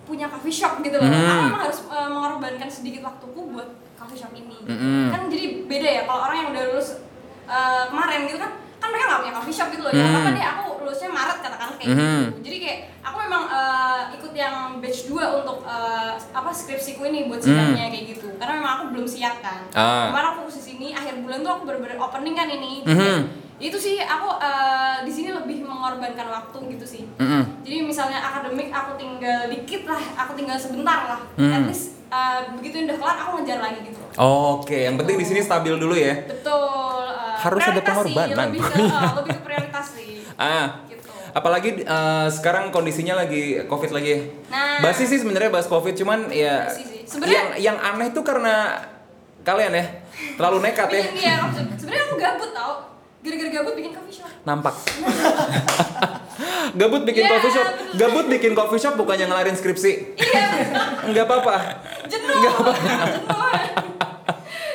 punya 0.05 0.29
coffee 0.29 0.53
shop 0.53 0.81
gitu 0.81 0.95
loh. 0.95 1.05
Mhm. 1.05 1.17
Aku 1.17 1.43
emang 1.47 1.63
harus 1.63 1.79
eh, 1.83 2.09
mengorbankan 2.09 2.69
sedikit 2.69 3.01
waktuku 3.03 3.41
buat 3.51 3.69
coffee 3.95 4.19
shop 4.19 4.33
ini. 4.33 4.59
Mhm. 4.63 5.09
Kan 5.09 5.21
jadi 5.29 5.45
beda 5.65 5.89
ya 5.91 6.03
kalau 6.05 6.21
orang 6.23 6.37
yang 6.39 6.49
udah 6.51 6.65
lulus 6.71 6.89
eh, 7.45 7.85
kemarin 7.87 8.25
gitu 8.25 8.39
kan, 8.39 8.51
kan 8.79 8.89
mereka 8.89 9.05
nggak 9.07 9.21
punya 9.21 9.35
coffee 9.35 9.53
shop 9.55 9.69
gitu 9.69 9.83
loh. 9.83 9.91
Ya 9.91 10.01
Mhm. 10.03 10.17
apa 10.19 10.29
deh 10.31 10.45
aku 10.47 10.69
lulusnya 10.85 11.09
Maret 11.09 11.39
katakanlah 11.41 11.77
kayak 11.77 11.89
Mhm. 11.91 11.99
gitu. 11.99 12.39
Jadi 12.45 12.57
kayak 12.61 12.79
aku 13.01 13.17
memang 13.19 13.43
eh, 13.47 14.03
ikut 14.15 14.33
yang 14.33 14.55
batch 14.79 15.01
2 15.09 15.17
untuk 15.35 15.59
eh, 15.65 16.13
apa 16.15 16.51
skripsiku 16.51 17.03
ini 17.05 17.27
buat 17.27 17.41
sidangnya 17.41 17.89
kayak 17.89 18.05
gitu. 18.11 18.29
Karena 18.37 18.61
memang 18.61 18.73
aku 18.75 18.85
belum 18.93 19.07
siap 19.07 19.41
kan. 19.41 19.65
Mhm. 19.65 19.75
Ah. 19.75 20.05
Kemarin 20.09 20.29
aku 20.31 20.41
di 20.47 20.63
sini 20.63 20.87
akhir 20.93 21.15
bulan 21.19 21.41
tuh 21.41 21.51
aku 21.51 21.63
bener-bener 21.65 21.97
opening 21.97 22.35
kan 22.35 22.49
ini. 22.49 22.85
Mhm. 22.85 23.19
Itu 23.57 23.77
sih 23.77 23.97
aku 23.99 24.29
eh, 24.39 24.97
di 25.03 25.11
sini 25.11 25.31
lebih 25.31 25.65
mengorbankan 25.65 26.29
waktu 26.29 26.59
gitu 26.71 26.85
sih. 26.85 27.03
Mhm. 27.17 27.65
Jadi 27.65 27.77
misalnya 27.83 28.21
akademik 28.21 28.69
aku 28.69 28.95
tinggal 28.95 29.49
dikit 29.49 29.83
lah, 29.85 30.03
aku 30.19 30.35
tinggal 30.35 30.55
sebentar 30.55 31.01
lah. 31.09 31.21
Hmm. 31.35 31.51
At 31.51 31.63
least 31.65 31.95
uh, 32.09 32.45
begitu 32.55 32.85
udah 32.85 32.97
kelar 32.97 33.17
aku 33.19 33.31
ngejar 33.39 33.59
lagi 33.61 33.81
gitu. 33.85 33.99
Oke, 34.15 34.85
yang 34.85 34.95
penting 34.95 35.17
di 35.17 35.25
sini 35.25 35.41
stabil 35.41 35.75
dulu 35.75 35.95
ya. 35.95 36.15
Betul. 36.25 36.55
uh, 37.05 37.35
Harus 37.37 37.61
ada 37.61 37.75
prioritas 37.75 37.83
sih, 37.83 38.15
pengorbanan. 38.15 38.47
lebih 38.47 38.61
ke, 38.61 38.75
uh, 38.81 39.13
lebih 39.19 39.31
ke 39.33 39.43
prioritas 39.43 39.87
sih. 39.91 40.11
Ah, 40.37 40.83
Gitu. 40.85 41.07
apalagi 41.31 41.71
eh, 41.81 42.29
sekarang 42.29 42.69
kondisinya 42.69 43.15
lagi 43.17 43.63
covid 43.65 43.91
lagi. 43.91 44.29
Nah. 44.47 44.81
Basi 44.81 45.05
sih 45.05 45.17
sebenarnya 45.17 45.51
bahas 45.51 45.67
covid 45.67 45.95
cuman 45.95 46.27
ya 46.29 46.67
yang 47.23 47.47
yang 47.57 47.77
aneh 47.77 48.11
tuh 48.11 48.23
karena 48.23 48.83
kalian 49.41 49.73
ya 49.73 49.85
terlalu 50.35 50.59
nekat 50.63 50.89
ya. 50.89 51.03
Bikin 51.05 51.17
dia, 51.17 51.35
sebenarnya 51.75 52.05
aku 52.05 52.17
gabut 52.17 52.51
tau. 52.51 52.75
Gara-gara 53.21 53.51
gabut 53.53 53.75
bikin 53.75 53.93
coffee 53.93 54.15
shop. 54.15 54.29
Nampak. 54.43 54.75
Gabut 56.75 57.03
bikin 57.05 57.23
Ya, 57.23 57.31
coffee 57.31 57.53
shop. 57.53 57.67
bener. 57.67 57.97
Gabut 57.97 58.27
bikin 58.29 58.53
coffee 58.53 58.77
shop 58.79 58.95
bukannya 58.95 59.27
ngelarin 59.27 59.55
skripsi. 59.55 59.93
Iya, 60.15 60.45
Enggak 61.05 61.25
apa-apa. 61.25 61.57
jenuh. 62.05 62.37
jenuh. 62.37 62.75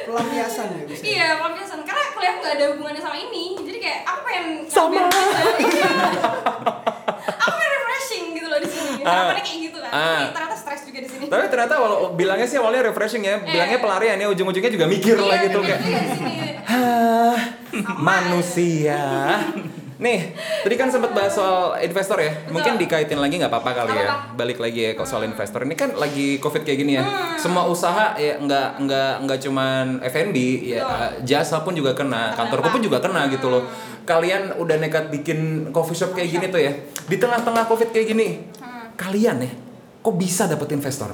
Pelampiasan 0.02 0.68
ya 0.72 0.84
bisa. 0.88 1.04
Iya, 1.04 1.28
pelampiasan. 1.38 1.80
Karena 1.84 2.04
kuliah 2.10 2.34
nggak 2.40 2.54
ada 2.56 2.66
hubungannya 2.74 2.98
sama 3.00 3.18
ini. 3.20 3.54
Kayak 3.90 4.06
aku 4.06 4.22
pengen 4.22 4.46
Sama. 4.70 5.02
aku 7.26 7.50
pengen 7.50 7.72
refreshing 7.74 8.26
gitu 8.32 8.46
loh 8.46 8.60
di 8.62 8.70
sini. 8.70 9.02
Ah. 9.02 9.10
Harapannya 9.10 9.42
kayak 9.42 9.60
gitu 9.66 9.78
kan. 9.82 9.90
Ah. 9.90 10.06
Tapi 10.22 10.30
ternyata 10.32 10.56
stres 10.56 10.82
juga 10.86 11.00
di 11.02 11.10
sini. 11.10 11.24
Tapi 11.26 11.46
ternyata 11.50 11.74
walau 11.76 12.14
bilangnya 12.14 12.46
sih 12.46 12.58
awalnya 12.58 12.82
refreshing 12.86 13.24
ya, 13.24 13.42
bilangnya 13.42 13.78
Eh. 13.78 13.82
pelarian 13.82 14.18
ya, 14.20 14.28
ujung-ujungnya 14.30 14.70
juga 14.70 14.86
mikir 14.86 15.18
Iya, 15.18 15.26
lah 15.26 15.38
gitu 15.42 15.60
kayak. 15.60 15.82
manusia. 17.98 19.02
Nih, 20.00 20.32
tadi 20.64 20.80
kan 20.80 20.88
sempat 20.88 21.12
bahas 21.12 21.36
soal 21.36 21.76
investor 21.84 22.16
ya. 22.24 22.32
Mungkin 22.48 22.80
dikaitin 22.80 23.20
lagi 23.20 23.36
nggak 23.36 23.52
apa-apa 23.52 23.84
kali 23.84 24.00
ya. 24.00 24.08
Hmm. 24.08 24.40
Balik 24.40 24.64
lagi 24.64 24.80
ya 24.88 24.92
soal 25.04 25.28
investor. 25.28 25.68
Ini 25.68 25.76
kan 25.76 25.92
lagi 26.00 26.40
covid 26.40 26.64
kayak 26.64 26.80
gini 26.80 26.96
ya. 26.96 27.04
Semua 27.36 27.68
usaha 27.68 28.16
ya 28.16 28.40
nggak 28.40 28.80
nggak 28.80 29.14
nggak 29.28 29.40
cuman 29.44 30.00
F&B 30.00 30.38
ya 30.72 30.88
Betul. 30.88 31.28
jasa 31.28 31.60
pun 31.68 31.76
juga 31.76 31.92
kena, 31.92 32.32
kantorku 32.32 32.80
pun 32.80 32.80
juga 32.80 33.04
kena 33.04 33.28
gitu 33.28 33.52
loh. 33.52 33.68
Kalian 34.08 34.56
udah 34.56 34.80
nekat 34.80 35.12
bikin 35.12 35.70
coffee 35.76 36.00
shop 36.00 36.16
kayak 36.16 36.32
gini 36.32 36.46
tuh 36.48 36.64
ya. 36.64 36.72
Di 37.12 37.20
tengah-tengah 37.20 37.68
covid 37.68 37.92
kayak 37.92 38.08
gini, 38.16 38.28
Hmm. 38.64 38.96
kalian 38.96 39.44
ya 39.44 39.52
kok 40.00 40.16
bisa 40.16 40.48
dapet 40.48 40.80
investor? 40.80 41.12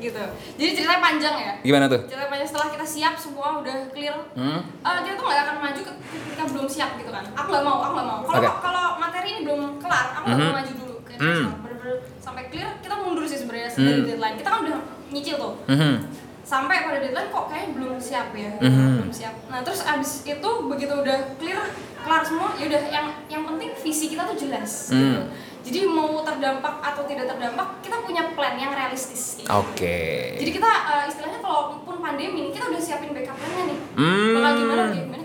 Gitu. 0.00 0.22
Jadi 0.56 0.70
ceritanya 0.74 1.00
panjang 1.00 1.34
ya. 1.36 1.52
Gimana 1.60 1.84
tuh? 1.86 2.00
Ceritanya 2.02 2.28
panjang 2.28 2.48
setelah 2.48 2.68
kita 2.70 2.86
siap 2.86 3.14
semua 3.14 3.60
udah 3.60 3.76
clear. 3.90 4.16
Hmm? 4.32 4.60
eh, 4.60 4.98
kita 5.00 5.14
tuh 5.14 5.24
nggak 5.24 5.42
akan 5.42 5.56
maju 5.60 5.80
ke- 5.82 5.98
ketika 6.02 6.44
belum 6.46 6.66
siap 6.66 6.90
gitu 6.96 7.10
kan. 7.10 7.24
Aku 7.30 7.46
nggak 7.46 7.62
mau, 7.62 7.78
aku 7.80 7.92
nggak 7.94 8.08
mau. 8.08 8.18
Kalau 8.22 8.40
Oke. 8.40 8.48
kalau 8.58 8.84
materi 8.96 9.28
ini 9.30 9.40
belum 9.42 9.62
kelar, 9.76 10.06
aku 10.12 10.24
nggak 10.26 10.34
Mhm. 10.34 10.46
mau 10.46 10.56
maju 10.56 10.72
dulu 10.74 10.94
ke 10.98 11.12
Hmm. 11.12 11.20
investor. 11.20 11.52
Bener-bener 11.60 11.94
sampai 12.18 12.42
clear, 12.48 12.70
kita 12.80 12.94
mundur 12.96 13.24
sih 13.24 13.38
sebenarnya 13.38 13.68
dari 13.70 13.92
Hmm. 13.94 14.06
deadline. 14.06 14.36
Kita 14.36 14.48
kan 14.48 14.60
udah 14.62 14.78
nyicil 15.08 15.36
tuh. 15.36 15.54
Mhm. 15.68 15.94
sampai 16.42 16.82
pada 16.82 16.98
deadline 16.98 17.30
kok 17.30 17.46
kayaknya 17.46 17.70
belum 17.72 17.94
siap 17.96 18.34
ya 18.34 18.50
Mhm. 18.58 18.98
belum 18.98 19.12
siap 19.12 19.30
nah 19.46 19.62
terus 19.62 19.86
abis 19.86 20.26
itu 20.26 20.50
begitu 20.66 20.90
udah 20.90 21.38
clear 21.38 21.62
kelar 21.96 22.26
semua 22.26 22.50
ya 22.56 22.66
udah 22.66 22.82
yang 22.90 23.06
yang 23.28 23.42
penting 23.44 23.70
visi 23.76 24.10
kita 24.10 24.26
tuh 24.26 24.34
jelas 24.34 24.90
gitu. 24.90 25.30
Jadi 25.60 25.84
mau 25.84 26.20
terdampak 26.20 26.74
atau 26.80 27.02
tidak 27.04 27.26
terdampak 27.26 27.66
kita 27.80 27.96
punya 28.00 28.32
plan 28.32 28.54
yang 28.54 28.70
realistis. 28.70 29.38
Oke. 29.46 30.34
jadi 30.36 30.50
kita 30.50 30.66
eh, 30.66 31.04
istilahnya 31.06 31.38
kalaupun 31.38 31.96
pandemi 31.98 32.38
nih 32.42 32.52
kita 32.52 32.64
udah 32.66 32.80
siapin 32.80 33.10
backup 33.10 33.34
plan-nya 33.34 33.64
nih 33.66 33.78
Hmm. 33.92 34.34
bakal 34.34 34.52
gimana 34.56 34.82
gimana 34.90 35.24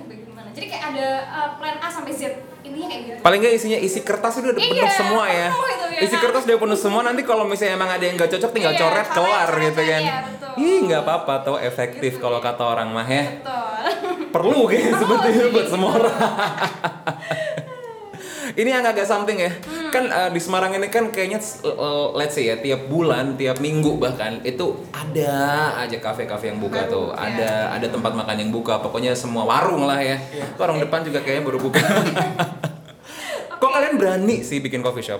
jadi 0.51 0.65
kayak 0.67 0.83
ada 0.89 1.07
eh, 1.23 1.49
plan 1.55 1.75
A 1.77 1.87
sampai 1.87 2.11
Z 2.11 2.21
intinya 2.61 2.87
kayak 2.87 3.01
gitu 3.05 3.17
Paling 3.21 3.39
nggak 3.39 3.53
isinya 3.53 3.77
isi 3.77 3.99
kertas 4.01 4.33
udah 4.35 4.51
Iya, 4.51 4.65
penuh 4.65 4.91
semua 4.91 5.23
ya. 5.27 5.47
itu 5.49 5.85
ya 5.87 5.99
Isi 6.01 6.11
kan? 6.11 6.21
kertas 6.25 6.41
udah 6.43 6.57
penuh 6.57 6.79
semua 6.79 7.01
nanti 7.01 7.21
kalau 7.21 7.43
misalnya 7.43 7.73
emang 7.75 7.89
ada 7.89 8.01
yang 8.01 8.15
nggak 8.15 8.29
cocok 8.29 8.51
tinggal 8.51 8.73
Iya, 8.73 8.81
coret 8.81 9.07
kelar 9.09 9.47
coret, 9.47 9.63
gitu 9.63 9.81
kan. 9.83 10.01
iya, 10.01 10.15
betul. 10.25 10.51
Ih 10.57 10.77
nggak 10.83 11.01
apa-apa 11.01 11.33
tuh 11.43 11.57
efektif 11.59 12.11
Gitu. 12.11 12.19
kalau 12.19 12.39
kata 12.39 12.63
orang 12.65 12.89
mah 12.89 13.05
ya. 13.05 13.23
betul 13.37 13.63
Perlu 14.27 14.67
Perlu 14.67 14.91
seperti 14.91 15.27
itu 15.31 15.47
buat 15.49 15.67
semua 15.67 15.89
orang. 15.95 16.15
Ini 18.55 18.69
yang 18.71 18.83
agak 18.83 19.03
something 19.03 19.35
ya. 19.35 19.51
Kan 19.91 20.07
uh, 20.07 20.31
di 20.31 20.39
Semarang 20.39 20.71
ini 20.71 20.87
kan 20.87 21.07
kayaknya 21.07 21.43
uh, 21.65 22.15
let's 22.15 22.33
say 22.33 22.47
ya 22.47 22.55
tiap 22.55 22.87
bulan, 22.87 23.35
tiap 23.35 23.59
minggu 23.59 23.95
bahkan 23.95 24.39
itu 24.41 24.79
ada 24.89 25.35
aja 25.77 25.97
kafe-kafe 25.97 26.49
yang 26.49 26.59
buka 26.59 26.87
tuh. 26.87 27.11
Baru, 27.11 27.19
Ada 27.19 27.75
ada 27.75 27.87
tempat 27.87 28.15
makan 28.15 28.35
yang 28.37 28.51
buka. 28.51 28.79
Pokoknya 28.79 29.11
semua 29.11 29.43
warung 29.43 29.83
lah 29.83 29.99
ya. 29.99 30.15
Warung 30.55 30.79
depan 30.79 31.03
juga 31.03 31.19
kayaknya 31.19 31.43
baru 31.43 31.59
buka. 31.61 31.83
Kok 33.55 33.71
kalian 33.71 33.95
berani 33.95 34.39
sih 34.39 34.59
bikin 34.59 34.79
coffee 34.79 35.03
shop? 35.03 35.19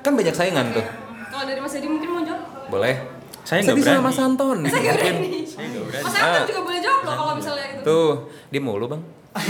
Kan 0.00 0.12
banyak 0.12 0.32
saingan 0.32 0.68
tuh. 0.70 0.84
Kalau 1.26 1.44
dari 1.44 1.58
Mas 1.58 1.72
Edi 1.72 1.88
mungkin 1.88 2.08
mau 2.10 2.20
jawab? 2.20 2.68
Boleh. 2.68 2.94
Saya 3.42 3.60
nggak 3.60 3.72
Sedih 3.72 3.84
sama 3.84 3.92
berani. 3.94 4.06
Mas 4.06 4.18
Anton. 4.18 4.58
Saya 4.62 4.80
nggak 4.82 4.94
Mungkin. 4.94 5.14
berani. 5.16 5.40
Saya 5.44 5.66
nggak 5.66 5.84
berani. 5.84 6.04
Mas 6.04 6.14
Anton 6.14 6.28
Ah. 6.34 6.44
juga 6.44 6.60
boleh 6.60 6.80
jawab 6.80 7.00
loh 7.02 7.14
kalau 7.14 7.32
misalnya 7.34 7.66
gitu. 7.70 7.84
Tuh, 7.84 8.12
dia 8.48 8.60
mulu 8.60 8.86
bang. 8.86 9.02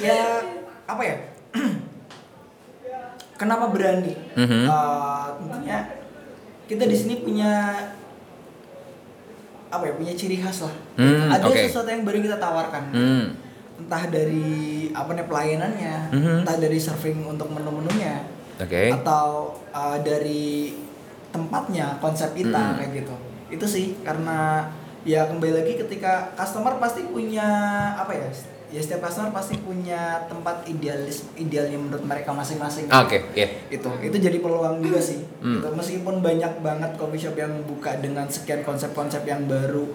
ya 0.00 0.22
apa 0.88 1.02
ya 1.04 1.16
kenapa 3.36 3.68
berani 3.68 4.14
Mhm. 4.34 4.64
Eh, 4.64 5.26
tentunya 5.38 5.78
kita 6.66 6.84
di 6.84 6.96
sini 6.96 7.14
punya 7.18 7.76
apa 9.68 9.84
ya 9.84 9.92
punya 9.94 10.12
ciri 10.12 10.40
khas 10.40 10.64
lah 10.64 10.74
Hmm, 10.96 11.28
ada 11.28 11.44
oke. 11.44 11.60
sesuatu 11.60 11.86
yang 11.86 12.02
baru 12.02 12.18
kita 12.18 12.36
tawarkan 12.36 12.84
Hmm. 12.88 13.24
entah 13.78 14.04
dari 14.08 14.48
apa 14.90 15.12
nih 15.12 15.26
pelayanannya 15.26 15.96
Mhm. 16.10 16.34
entah 16.42 16.56
dari 16.56 16.78
serving 16.78 17.22
untuk 17.22 17.46
menu-menunya 17.48 18.24
Oke. 18.58 18.90
atau 18.90 19.54
uh, 19.70 19.98
dari 20.00 20.72
tempatnya 21.28 22.00
konsep 22.00 22.32
kita 22.32 22.56
Hmm. 22.56 22.76
kayak 22.76 22.92
gitu 22.98 23.14
itu 23.48 23.66
sih 23.66 23.86
karena 24.02 24.66
ya 25.04 25.24
kembali 25.24 25.52
lagi 25.54 25.72
ketika 25.78 26.32
customer 26.34 26.76
pasti 26.76 27.04
punya 27.04 27.44
apa 27.94 28.10
ya 28.10 28.28
ya 28.68 28.80
setiap 28.80 29.08
customer 29.08 29.32
pasti 29.32 29.56
punya 29.56 30.28
tempat 30.28 30.68
idealis 30.68 31.24
idealnya 31.34 31.80
menurut 31.80 32.04
mereka 32.04 32.36
masing-masing 32.36 32.84
Oke, 32.92 33.24
ya. 33.32 33.48
itu 33.72 33.88
itu 34.04 34.16
jadi 34.20 34.36
peluang 34.38 34.84
juga 34.84 35.00
sih 35.00 35.24
Hmm. 35.38 35.62
gitu. 35.62 35.70
meskipun 35.70 36.18
banyak 36.18 36.60
banget 36.60 36.98
coffee 36.98 37.22
shop 37.22 37.38
yang 37.38 37.62
buka 37.64 37.94
dengan 38.02 38.26
sekian 38.26 38.66
konsep-konsep 38.66 39.22
yang 39.22 39.46
baru 39.46 39.86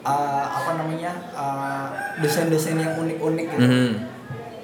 uh, 0.00 0.44
apa 0.54 0.78
namanya 0.78 1.12
uh, 1.34 1.90
desain-desain 2.22 2.78
yang 2.78 2.94
unik-unik 2.96 3.46
gitu 3.52 3.66
Mhm. 3.66 3.92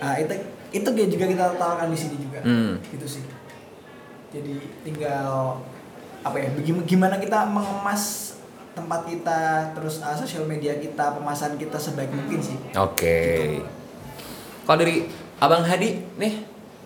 Nah, 0.01 0.17
itu 0.17 0.33
itu 0.73 0.89
juga 1.13 1.29
kita 1.29 1.45
tawarkan 1.61 1.93
di 1.93 1.99
sini 2.01 2.17
juga. 2.17 2.41
Hmm. 2.41 2.81
Gitu 2.89 3.05
sih. 3.05 3.25
Jadi 4.33 4.57
tinggal 4.81 5.61
apa 6.21 6.37
ya? 6.37 6.49
bagaimana 6.57 6.85
gimana 6.87 7.17
kita 7.19 7.45
mengemas 7.45 8.30
tempat 8.73 9.01
kita, 9.05 9.41
terus 9.73 9.99
uh, 9.99 10.15
sosial 10.15 10.45
media 10.45 10.75
kita, 10.75 11.13
pemasaran 11.13 11.55
kita 11.55 11.75
sebaik 11.75 12.09
mungkin 12.09 12.39
sih. 12.39 12.57
Oke. 12.75 13.59
Kalau 14.63 14.79
dari 14.79 15.07
Abang 15.39 15.63
Hadi 15.63 16.01
nih, 16.17 16.35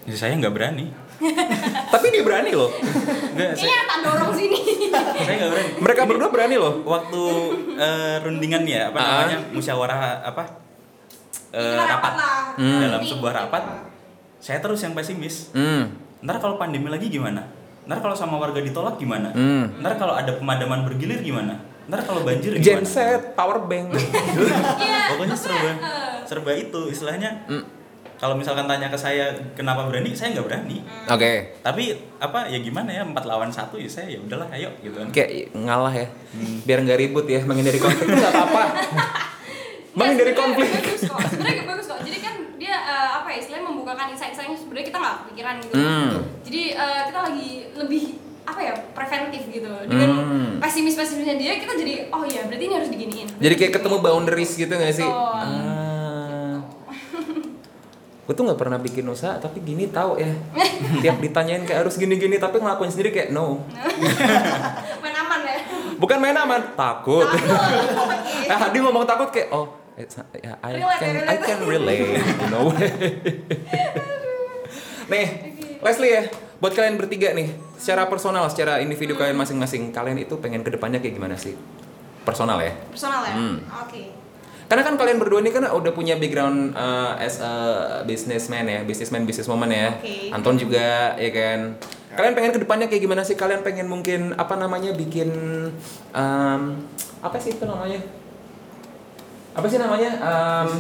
Ya, 0.05 0.13
saya 0.13 0.37
nggak 0.37 0.53
berani. 0.53 0.93
tapi 1.89 2.13
dia 2.13 2.21
berani 2.21 2.53
loh. 2.53 2.69
Nggak, 3.33 3.57
saya, 3.57 3.65
Kayaknya 3.65 3.85
tak 3.87 3.99
dorong 4.05 4.33
sini. 4.37 4.59
saya 5.25 5.35
nggak 5.39 5.51
berani. 5.51 5.71
Mereka 5.81 6.01
berdua 6.05 6.29
berani 6.29 6.57
loh. 6.61 6.75
Waktu 6.85 7.21
eh, 7.73 8.15
rundingan 8.21 8.69
ya, 8.69 8.93
apa 8.93 8.99
Ah. 9.01 9.09
namanya, 9.25 9.39
musyawarah 9.49 10.01
apa? 10.23 10.45
Kita 11.49 11.85
rapat 11.89 12.13
lah. 12.13 12.45
Hmm. 12.55 12.81
dalam 12.83 13.01
Ini. 13.01 13.09
sebuah 13.09 13.33
rapat, 13.33 13.63
saya 14.39 14.61
terus 14.61 14.85
yang 14.85 14.93
pesimis. 14.93 15.55
Hmm. 15.57 15.89
Ntar 16.21 16.37
kalau 16.37 16.61
pandemi 16.61 16.93
lagi 16.93 17.09
gimana? 17.09 17.49
Ntar 17.85 18.01
kalau 18.01 18.13
sama 18.13 18.37
warga 18.37 18.61
ditolak 18.61 19.01
gimana? 19.01 19.33
Hmm. 19.33 19.73
Ntar 19.81 19.97
kalau 19.97 20.13
ada 20.13 20.37
pemadaman 20.37 20.85
bergilir 20.85 21.21
gimana? 21.21 21.57
Ntar 21.85 22.01
kalau 22.05 22.25
banjir 22.25 22.57
gimana? 22.57 22.65
Genset, 22.81 23.23
power 23.37 23.69
bank. 23.69 23.93
Iya. 24.85 25.15
Pokoknya 25.15 25.37
serba, 25.37 25.71
serba 26.29 26.51
itu 26.57 26.81
istilahnya. 26.89 27.45
Hmm. 27.47 27.65
Kalau 28.15 28.39
misalkan 28.39 28.65
tanya 28.65 28.89
ke 28.89 28.97
saya 28.97 29.37
kenapa 29.53 29.85
berani, 29.91 30.17
saya 30.17 30.33
nggak 30.33 30.47
berani. 30.49 30.81
Oke. 31.11 31.61
Tapi 31.61 31.93
apa 32.23 32.49
ya 32.49 32.57
gimana 32.63 32.89
ya 32.89 33.03
empat 33.05 33.29
lawan 33.29 33.53
satu 33.53 33.77
ya 33.77 33.91
saya 33.91 34.17
ya 34.17 34.19
udahlah 34.23 34.49
ayo 34.55 34.71
gitu 34.81 34.97
kan. 34.97 35.09
Kayak 35.13 35.53
ngalah 35.53 35.93
ya. 35.93 36.09
Biar 36.65 36.79
nggak 36.89 36.99
ribut 37.05 37.27
ya, 37.29 37.45
menghindari 37.45 37.77
konflik 37.77 38.09
nggak 38.09 38.33
apa-apa. 38.33 38.65
Menghindari 39.95 40.35
Ya, 40.35 40.35
sebenarnya 40.35 40.43
konflik. 40.43 40.69
Bagus 40.75 41.03
kok. 41.07 41.19
Sebenarnya 41.31 41.65
bagus 41.71 41.87
kok. 41.87 42.01
Jadi 42.03 42.19
kan 42.19 42.35
dia 42.59 42.75
eh, 42.83 43.11
apa 43.23 43.29
ya 43.31 43.39
istilahnya 43.39 43.67
membukakan 43.71 44.07
insight-insight 44.11 44.51
yang 44.51 44.59
sebenarnya 44.59 44.87
kita 44.91 44.99
nggak 44.99 45.17
kepikiran 45.23 45.55
gitu. 45.63 45.75
Hmm. 45.79 46.11
Jadi 46.43 46.63
eh, 46.75 47.03
kita 47.07 47.21
lagi 47.31 47.51
lebih 47.79 48.05
apa 48.45 48.61
ya 48.61 48.73
preventif 48.93 49.49
gitu 49.49 49.71
dengan 49.85 50.11
Hmm. 50.15 50.51
pesimis 50.59 50.95
pesimisnya 50.95 51.35
dia 51.35 51.57
kita 51.57 51.73
jadi 51.75 52.09
oh 52.09 52.23
iya 52.23 52.45
berarti 52.45 52.61
ini 52.63 52.75
harus 52.75 52.89
diginiin 52.89 53.29
Jadi 53.35 53.55
kayak 53.55 53.73
ketemu 53.75 53.97
boundaries 53.99 54.53
gitu 54.53 54.71
gak 54.71 54.93
sih? 54.93 55.05
Ah. 55.05 56.61
Gue 58.25 58.33
tuh 58.33 58.41
nggak 58.43 58.57
pernah 58.57 58.79
bikin 58.79 59.05
usaha, 59.05 59.37
tapi 59.37 59.61
gini 59.61 59.85
tahu 59.87 60.17
ya. 60.17 60.33
Tiap 61.03 61.21
ditanyain 61.21 61.61
kayak 61.63 61.85
harus 61.85 61.95
gini-gini, 61.95 62.37
tapi 62.37 62.57
ngelakuin 62.57 62.89
sendiri 62.89 63.13
kayak 63.13 63.29
no. 63.31 63.61
main 65.05 65.13
aman 65.15 65.41
ya 65.43 65.57
Bukan 65.95 66.17
main 66.19 66.33
aman, 66.35 66.73
takut. 66.73 67.29
Takut. 67.29 68.09
Eh, 68.45 68.53
Hadi 68.53 68.77
ngomong 68.79 69.05
takut 69.05 69.29
kayak 69.29 69.49
oh, 69.51 69.73
ya, 70.35 70.53
I 70.59 70.73
Relate, 70.75 71.01
can 71.01 71.13
relate. 71.15 71.29
I 71.31 71.37
can 71.39 71.61
relate, 71.65 72.09
you 72.13 72.49
know. 72.49 72.69
nih, 75.07 75.27
Leslie 75.81 76.11
ya, 76.11 76.23
buat 76.59 76.73
kalian 76.73 76.97
bertiga 76.97 77.33
nih, 77.33 77.53
secara 77.79 78.09
personal, 78.09 78.47
secara 78.51 78.81
individu 78.81 79.15
kalian 79.19 79.37
masing-masing, 79.39 79.91
kalian 79.95 80.19
itu 80.21 80.39
pengen 80.39 80.63
ke 80.63 80.71
depannya 80.75 80.99
kayak 80.99 81.15
gimana 81.17 81.37
sih? 81.39 81.55
Personal 82.25 82.57
ya. 82.65 82.73
personal 82.89 83.21
ya 83.29 83.35
Hmm. 83.37 83.57
oke 83.85 84.03
Karena 84.65 84.81
kan 84.81 84.97
kalian 84.97 85.21
berdua 85.21 85.45
ini 85.45 85.53
kan 85.53 85.69
udah 85.69 85.93
punya 85.93 86.17
background 86.17 86.73
uh, 86.73 87.21
as 87.21 87.37
a 87.37 87.53
businessman 88.09 88.65
ya, 88.65 88.81
businessman, 88.81 89.29
businesswoman 89.29 89.69
ya. 89.69 90.01
Oke. 90.01 90.33
Anton 90.33 90.57
juga 90.57 91.13
ya 91.21 91.31
kan. 91.37 91.77
Kalian 92.17 92.33
pengen 92.33 92.53
ke 92.57 92.61
depannya 92.65 92.87
kayak 92.89 93.03
gimana 93.05 93.23
sih? 93.27 93.37
Kalian 93.37 93.61
pengen 93.61 93.93
mungkin 93.93 94.33
apa 94.39 94.57
namanya 94.57 94.97
bikin 94.97 95.29
um, 96.17 96.61
apa 97.21 97.37
sih 97.37 97.53
itu 97.53 97.65
namanya? 97.69 98.01
Apa 99.53 99.67
sih 99.69 99.79
namanya? 99.79 100.11
Um, 100.25 100.71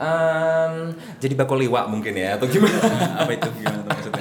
um, 0.00 0.74
jadi 1.20 1.34
bakoliwa 1.36 1.90
mungkin 1.92 2.16
ya 2.16 2.40
atau 2.40 2.48
gimana? 2.48 2.78
apa 3.22 3.30
itu 3.36 3.48
gimana 3.52 3.78
tuh 3.84 3.90
maksudnya? 3.92 4.17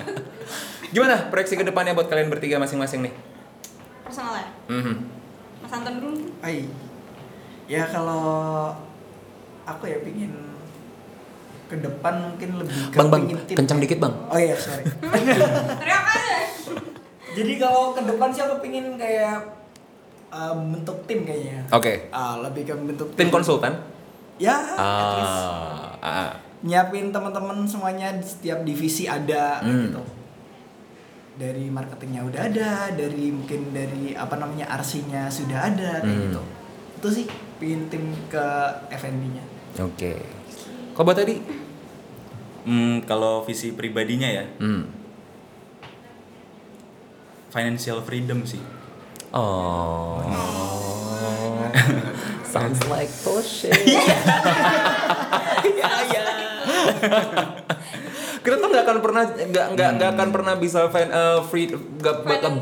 Gimana 0.90 1.28
proyeksi 1.28 1.56
ke 1.56 1.64
depannya 1.64 1.92
buat 1.92 2.08
kalian 2.08 2.28
bertiga 2.28 2.58
masing-masing 2.58 3.02
nih? 3.02 3.14
personal 4.02 4.34
ya 4.34 4.48
Mhm. 4.68 4.94
mas 5.60 5.74
Anton 5.74 5.96
dulu 5.98 6.18
Ai. 6.40 6.64
Ya 7.68 7.84
kalau 7.86 8.72
aku 9.64 9.84
ya 9.86 10.00
pingin 10.00 10.32
ke 11.68 11.76
depan 11.76 12.16
mungkin 12.24 12.50
lebih 12.58 12.80
ke 12.88 12.96
Bang 12.96 13.10
bang, 13.10 13.22
pingin 13.22 13.40
tim. 13.44 13.56
kencang 13.58 13.80
dikit 13.80 14.00
bang. 14.00 14.14
Oh 14.26 14.40
iya, 14.40 14.56
sorry. 14.56 14.88
teriak 15.82 16.04
aja 16.08 16.36
Jadi 17.36 17.54
kalau 17.58 17.92
ke 17.92 18.02
depan 18.02 18.32
sih 18.32 18.40
aku 18.40 18.64
pingin 18.64 18.96
kayak 18.96 19.44
uh, 20.30 20.56
bentuk 20.56 21.04
tim 21.04 21.22
kayaknya. 21.22 21.68
Oke. 21.70 22.08
Ah, 22.10 22.40
lebih 22.40 22.64
ke 22.64 22.74
bentuk 22.74 23.12
Tim 23.14 23.28
konsultan? 23.28 23.76
Ya, 24.38 24.56
at 24.56 24.80
least 25.14 25.40
Ah, 25.44 25.92
ah. 26.00 26.32
nyiapin 26.60 27.12
teman-teman 27.12 27.62
semuanya 27.64 28.10
di 28.14 28.24
setiap 28.24 28.64
divisi 28.64 29.04
ada 29.04 29.60
Hmm. 29.60 29.92
gitu. 29.92 30.02
Dari 31.38 31.70
marketingnya 31.70 32.26
udah 32.26 32.42
ada, 32.44 32.72
dari 32.92 33.30
mungkin 33.30 33.70
dari 33.70 34.18
apa 34.18 34.36
namanya 34.36 34.74
RC-nya 34.74 35.30
sudah 35.30 35.70
ada 35.70 36.02
kayak 36.02 36.10
Hmm. 36.10 36.24
gitu. 36.26 36.42
Itu 36.98 37.08
sih 37.14 37.26
pingin 37.58 37.86
tim 37.88 38.04
ke 38.26 38.46
F&B-nya. 38.90 39.46
Oke. 39.80 40.18
Kok 40.92 41.04
buat 41.04 41.14
tadi? 41.16 41.38
Hmm, 42.66 43.06
kalau 43.06 43.46
visi 43.46 43.72
pribadinya 43.72 44.26
ya 44.26 44.44
Hmm. 44.58 44.90
financial 47.48 48.02
freedom 48.02 48.42
sih. 48.42 48.60
Oh. 49.30 50.18
Sounds 52.44 52.82
like 52.88 53.14
bullshit. 53.22 53.78
ya 55.78 55.92
ya. 56.10 56.26
Kita 58.48 58.64
tuh 58.64 58.72
nggak 58.72 58.84
akan 58.88 58.98
pernah 59.04 59.24
nggak 59.28 59.68
nggak 59.76 59.90
nggak 60.00 60.10
akan 60.16 60.28
pernah 60.32 60.54
bisa 60.56 60.88
find 60.88 61.12
uh, 61.12 61.44
free 61.44 61.68
nggak 61.68 62.24
bakal 62.24 62.56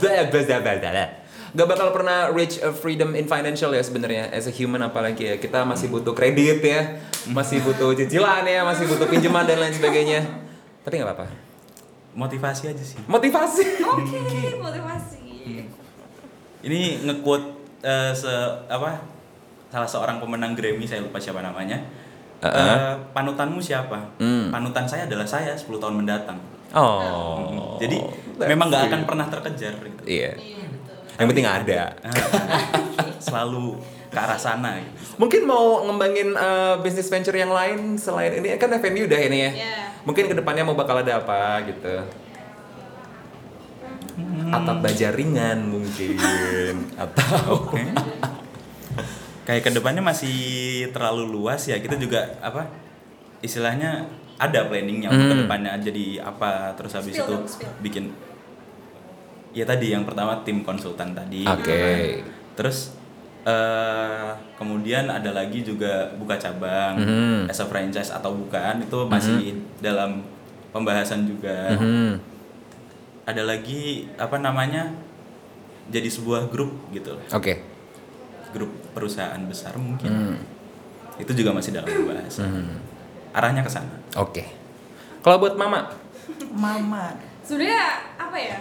nggak 1.56 1.68
bakal 1.70 1.88
pernah 1.94 2.34
reach 2.34 2.58
a 2.58 2.74
freedom 2.74 3.14
in 3.14 3.30
financial 3.30 3.70
ya 3.70 3.86
sebenarnya 3.86 4.34
as 4.34 4.50
a 4.50 4.54
human 4.54 4.82
apalagi 4.82 5.30
ya. 5.30 5.36
Kita 5.38 5.62
masih 5.62 5.94
butuh 5.94 6.18
kredit 6.18 6.66
ya 6.66 6.98
masih 7.30 7.62
butuh 7.62 7.94
cicilan 7.94 8.50
ya 8.50 8.66
masih 8.66 8.90
butuh 8.90 9.06
pinjaman 9.06 9.46
dan 9.46 9.62
lain 9.62 9.78
sebagainya. 9.78 10.26
Tapi 10.82 10.98
nggak 10.98 11.06
apa-apa. 11.06 11.30
Motivasi 12.18 12.74
aja 12.74 12.82
sih. 12.82 12.98
motivasi. 13.06 13.86
Oke 13.86 14.58
motivasi. 14.58 15.22
Ini 16.66 17.06
nge-quote 17.06 17.48
eh, 17.86 18.10
se 18.18 18.34
apa? 18.66 19.06
Salah 19.70 19.86
seorang 19.86 20.18
pemenang 20.18 20.58
Grammy 20.58 20.90
saya 20.90 21.06
lupa 21.06 21.22
siapa 21.22 21.46
namanya. 21.46 21.78
Uh-uh. 22.46 22.70
Eh, 22.78 22.94
panutanmu 23.12 23.58
siapa? 23.58 23.98
Hmm. 24.22 24.54
Panutan 24.54 24.86
saya 24.86 25.10
adalah 25.10 25.26
saya 25.26 25.58
10 25.58 25.82
tahun 25.82 25.96
mendatang. 25.98 26.38
oh 26.76 27.80
Jadi 27.82 27.98
that's 28.38 28.50
memang 28.52 28.68
nggak 28.68 28.84
akan 28.92 29.02
pernah 29.08 29.26
terkejar 29.32 29.74
gitu. 29.80 30.04
iya 30.04 30.36
iya 30.36 30.60
betul 30.68 30.96
yang 31.16 31.28
penting 31.32 31.48
ada 31.48 31.82
Selalu 33.26 33.80
ke 34.12 34.20
arah 34.20 34.36
sana 34.36 34.80
gitu. 34.80 35.16
Mungkin 35.16 35.48
mau 35.48 35.84
ngembangin 35.88 36.36
eh, 36.36 36.76
bisnis 36.84 37.08
venture 37.08 37.36
yang 37.36 37.52
lain 37.52 37.96
selain 37.96 38.40
ini 38.40 38.56
kan 38.56 38.72
F&B 38.72 39.08
udah 39.08 39.20
ini 39.20 39.38
ya. 39.40 39.52
Iya. 39.52 39.76
Mungkin 40.04 40.30
ke 40.30 40.36
depannya 40.36 40.64
mau 40.68 40.76
bakal 40.76 41.00
ada 41.00 41.20
apa 41.20 41.64
gitu. 41.66 41.96
Atap 44.48 44.78
baja 44.80 45.12
ringan 45.12 45.68
mungkin 45.68 46.76
atau. 47.04 47.72
Kayak 49.46 49.62
ke 49.64 49.72
depannya 49.72 50.02
masih 50.02 50.38
terlalu 50.90 51.30
luas 51.32 51.62
ya. 51.64 51.78
Kita 51.78 51.96
juga 51.96 52.26
apa? 52.40 52.66
Istilahnya 53.40 54.10
ada 54.36 54.66
planningnya 54.66 55.08
untuk 55.08 55.22
Hmm. 55.24 55.32
ke 55.32 55.42
depannya 55.46 55.72
jadi 55.80 56.06
apa. 56.20 56.74
Terus 56.74 56.92
habis 56.94 57.14
Spill 57.14 57.24
itu 57.24 57.36
spill. 57.48 57.72
bikin. 57.80 58.06
Ya 59.54 59.64
tadi 59.64 59.94
yang 59.94 60.04
pertama 60.04 60.36
tim 60.42 60.60
konsultan 60.62 61.14
tadi. 61.14 61.46
Oke. 61.46 61.62
gitu 61.62 61.72
kan. 61.72 61.98
Terus 62.56 62.78
eh 63.46 64.30
kemudian 64.58 65.06
ada 65.06 65.30
lagi 65.30 65.62
juga 65.62 66.10
buka 66.18 66.34
cabang 66.34 66.98
Mhm. 66.98 67.46
as 67.46 67.62
a 67.62 67.66
franchise 67.66 68.10
atau 68.10 68.34
bukan 68.34 68.82
itu 68.82 69.00
masih 69.06 69.54
dalam 69.78 70.26
pembahasan 70.74 71.24
juga. 71.24 71.70
Mhm. 71.72 72.18
Ada 73.24 73.46
lagi 73.46 74.10
apa 74.18 74.38
namanya? 74.38 74.90
Jadi 75.86 76.10
sebuah 76.10 76.50
grup 76.50 76.74
gitu 76.90 77.14
Oke. 77.30 77.62
Grup 78.56 78.72
perusahaan 78.92 79.38
besar 79.44 79.76
mungkin 79.76 80.08
Hmm. 80.08 80.38
itu 81.18 81.32
juga 81.34 81.52
masih 81.52 81.72
dalam 81.72 81.86
pembahasan 81.86 82.48
Hmm. 82.48 82.80
arahnya 83.32 83.60
ke 83.60 83.70
sana 83.70 83.92
Oke. 84.16 84.48
Kalau 85.20 85.38
buat 85.38 85.54
Mama, 85.54 85.92
Mama. 86.50 87.18
Sebenarnya 87.42 87.84
apa 88.16 88.38
ya? 88.38 88.58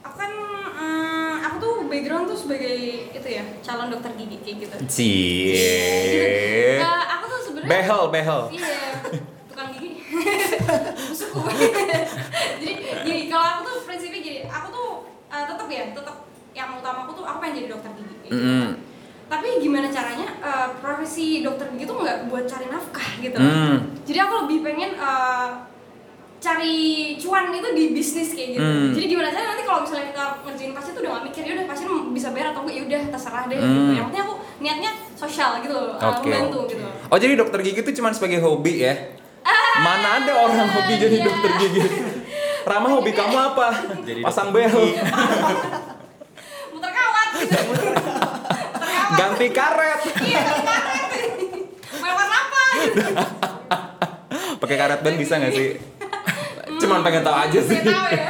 Aku 0.00 0.14
kan 0.14 0.30
mm, 0.30 1.34
aku 1.42 1.56
tuh 1.58 1.74
background 1.84 2.24
tuh 2.24 2.38
sebagai 2.38 2.76
itu 3.10 3.28
ya 3.28 3.42
calon 3.60 3.90
dokter 3.90 4.14
gigi 4.14 4.38
kayak 4.40 4.56
gitu. 4.60 4.74
cie. 4.86 5.58
Eh, 6.76 6.80
aku 7.04 7.24
tuh 7.26 7.40
sebenarnya 7.42 7.68
Behel, 7.68 8.02
behel. 8.10 8.40
Iya, 8.48 8.72
tukang 9.46 9.68
gigi. 9.70 9.90
Busukku. 11.08 11.38
jadi 12.60 12.72
gini, 13.02 13.20
kalau 13.26 13.46
aku 13.50 13.60
tuh 13.66 13.76
prinsipnya 13.84 14.20
gini, 14.20 14.38
aku 14.44 14.66
tuh 14.70 14.88
uh, 15.26 15.44
tetap 15.44 15.66
ya, 15.66 15.84
tetap 15.90 16.16
yang 16.52 16.70
utama 16.74 17.04
aku 17.04 17.12
tuh 17.12 17.24
aku 17.24 17.38
pengen 17.40 17.54
jadi 17.58 17.68
dokter 17.70 17.90
gigi. 17.92 18.14
kayak 18.20 18.30
gitu. 18.30 18.38
Mm. 18.40 18.70
Tapi 19.34 19.48
gimana 19.58 19.90
caranya 19.90 20.30
uh, 20.38 20.68
profesi 20.78 21.42
dokter 21.42 21.66
gigi 21.74 21.90
tuh 21.90 21.98
nggak 21.98 22.30
buat 22.30 22.46
cari 22.46 22.70
nafkah 22.70 23.08
gitu. 23.18 23.34
Mm. 23.34 23.76
Jadi 24.06 24.18
aku 24.22 24.34
lebih 24.46 24.58
pengen 24.62 24.94
uh, 24.94 25.66
cari 26.44 26.76
cuan 27.16 27.48
itu 27.50 27.68
di 27.72 27.84
bisnis 27.96 28.36
kayak 28.36 28.48
gitu. 28.52 28.60
Hmm. 28.60 28.92
Jadi 28.92 29.06
gimana 29.08 29.32
caranya 29.32 29.56
nanti 29.56 29.64
kalau 29.64 29.80
misalnya 29.80 30.06
kita 30.12 30.24
ngerjain 30.44 30.72
pasien 30.76 30.92
tuh 30.92 31.00
udah 31.00 31.10
gak 31.16 31.24
mikir 31.24 31.42
ya 31.48 31.52
udah 31.56 31.66
pasien 31.72 31.88
bisa 32.12 32.28
bayar 32.36 32.46
atau 32.52 32.60
enggak 32.68 32.76
ya 32.76 32.82
udah 32.84 33.00
terserah 33.16 33.44
deh 33.48 33.56
gitu. 33.56 33.72
Hmm. 33.72 33.96
Yang 33.96 34.04
penting 34.12 34.22
aku 34.22 34.34
niatnya 34.60 34.90
sosial 35.16 35.50
gitu 35.64 35.72
loh, 35.72 35.96
uh, 35.96 36.12
Oke. 36.12 36.28
membantu 36.28 36.60
gitu. 36.68 36.84
Oh 37.08 37.16
jadi 37.16 37.34
dokter 37.40 37.58
gigi 37.64 37.80
itu 37.80 37.92
cuma 37.96 38.12
sebagai 38.12 38.44
hobi 38.44 38.84
ya? 38.84 38.94
Mana 39.74 40.22
ada 40.22 40.32
orang 40.38 40.68
hobi 40.68 40.94
jadi 41.00 41.16
iya. 41.18 41.24
dokter 41.24 41.50
gigi? 41.64 41.80
Rama 42.68 42.88
hobi 42.92 43.10
kamu 43.16 43.36
apa? 43.40 43.68
Jadi 44.04 44.20
Pasang 44.20 44.52
gigi. 44.52 45.00
muter 46.76 46.90
kawat 46.92 47.28
gitu. 47.40 47.56
ganti 49.14 49.46
karet, 49.50 50.00
Iya, 50.20 50.42
karet. 50.42 51.32
Warna 51.96 52.36
apa? 52.38 52.62
pakai 54.56 54.76
karet 54.76 55.00
band 55.00 55.16
bisa 55.16 55.34
nggak 55.36 55.52
sih? 55.52 55.70
Cuman 56.76 57.00
pengen 57.00 57.22
tahu 57.22 57.36
aja 57.38 57.60
sih. 57.60 57.78
Tahu 57.78 58.08
ya. 58.10 58.28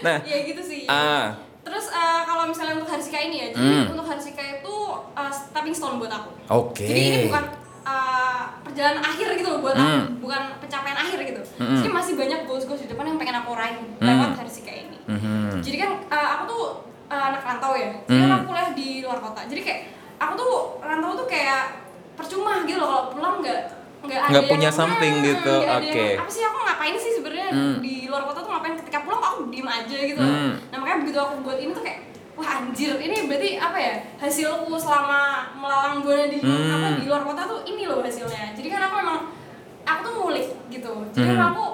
Nah, 0.00 0.16
Ya 0.22 0.38
gitu 0.42 0.62
sih. 0.62 0.84
ah, 0.86 1.36
Terus 1.60 1.86
eh, 1.88 2.20
kalau 2.24 2.44
misalnya 2.44 2.74
untuk 2.74 2.88
Harsika 2.88 3.20
ini 3.20 3.36
ya, 3.38 3.48
jadi 3.52 3.68
Hmm. 3.78 3.92
untuk 3.92 4.06
Harsika 4.06 4.42
itu 4.42 4.74
eh, 5.12 5.30
stepping 5.30 5.70
stone 5.70 5.96
buat 5.96 6.10
aku. 6.10 6.30
oke. 6.50 6.82
Jadi 6.82 7.00
ini 7.00 7.18
bukan 7.24 7.44
eh, 7.82 8.42
perjalanan 8.62 9.02
akhir 9.02 9.28
gitu 9.34 9.48
loh 9.48 9.60
buat 9.60 9.74
Hmm. 9.74 9.86
aku, 10.02 10.24
bukan 10.24 10.42
pencapaian 10.58 10.98
akhir 10.98 11.18
gitu. 11.22 11.42
Hmm. 11.56 11.76
Jadi 11.76 11.88
masih 11.90 12.14
banyak 12.14 12.40
goals-goals 12.44 12.80
di 12.80 12.88
depan 12.88 13.04
yang 13.06 13.16
pengen 13.16 13.36
aku 13.38 13.50
raih 13.52 13.76
Hmm. 13.76 14.02
lewat 14.02 14.30
Harsika 14.36 14.72
ini. 14.72 14.98
Mhm. 15.06 15.60
Jadi 15.60 15.76
kan 15.78 15.90
eh, 16.02 16.28
aku 16.32 16.42
tuh 16.48 16.64
eh, 17.06 17.22
anak 17.24 17.42
rantau 17.42 17.72
ya, 17.74 17.90
jadi 18.04 18.18
kan 18.18 18.26
Hmm. 18.26 18.36
aku 18.36 18.44
kuliah 18.48 18.70
di 18.72 18.88
luar 19.00 19.18
kota. 19.20 19.40
Jadi 19.44 19.60
kayak 19.60 19.80
aku 20.20 20.32
tuh 20.36 20.52
rantau 20.80 21.16
tuh 21.16 21.26
kayak 21.26 21.80
percuma 22.12 22.62
gitu 22.62 22.76
loh 22.76 22.86
kalau 22.86 23.04
pulang 23.10 23.36
nggak 23.40 23.60
nggak 24.00 24.16
ada 24.18 24.30
Nggak 24.30 24.44
punya 24.46 24.62
yang- 24.66 24.78
something 24.78 25.14
Hmm, 25.14 25.26
gitu, 25.26 25.54
oke. 25.58 25.92
yang- 26.06 26.20
Apa 26.20 26.30
sih 26.30 26.42
aku 26.42 26.58
ngapain 26.58 26.94
sih 26.94 27.12
sebenarnya 27.14 27.48
Hmm. 27.50 27.76
di 27.78 27.94
luar 28.06 28.22
kota 28.22 28.40
tuh 28.40 28.50
ngapain? 28.50 28.72
Ketika 28.74 28.98
pulang 29.00 29.20
aku 29.20 29.38
diem 29.48 29.64
aja 29.66 29.96
gitu. 30.02 30.16
loh. 30.16 30.28
Hmm. 30.30 30.52
Nah 30.66 30.76
makanya 30.78 30.98
begitu 31.00 31.18
aku 31.18 31.34
buat 31.42 31.58
ini 31.58 31.70
tuh 31.70 31.82
kayak 31.82 32.00
wah 32.32 32.48
anjir 32.54 32.96
ini 32.96 33.16
berarti 33.26 33.50
apa 33.56 33.76
ya 33.76 33.94
hasilku 34.16 34.72
selama 34.74 35.20
melalang 35.54 36.00
buana 36.00 36.24
di 36.26 36.38
Hmm. 36.38 36.70
apa 36.70 36.86
di 36.96 37.04
luar 37.04 37.22
kota 37.22 37.42
tuh 37.44 37.60
ini 37.66 37.84
loh 37.84 38.00
hasilnya. 38.00 38.52
Jadi 38.54 38.68
kan 38.68 38.80
aku 38.82 38.94
memang 38.98 39.18
aku 39.82 40.00
tuh 40.02 40.12
ngulik 40.18 40.48
gitu. 40.70 40.92
Jadi 41.10 41.20
Hmm. 41.22 41.32
memang 41.34 41.48
aku 41.50 41.66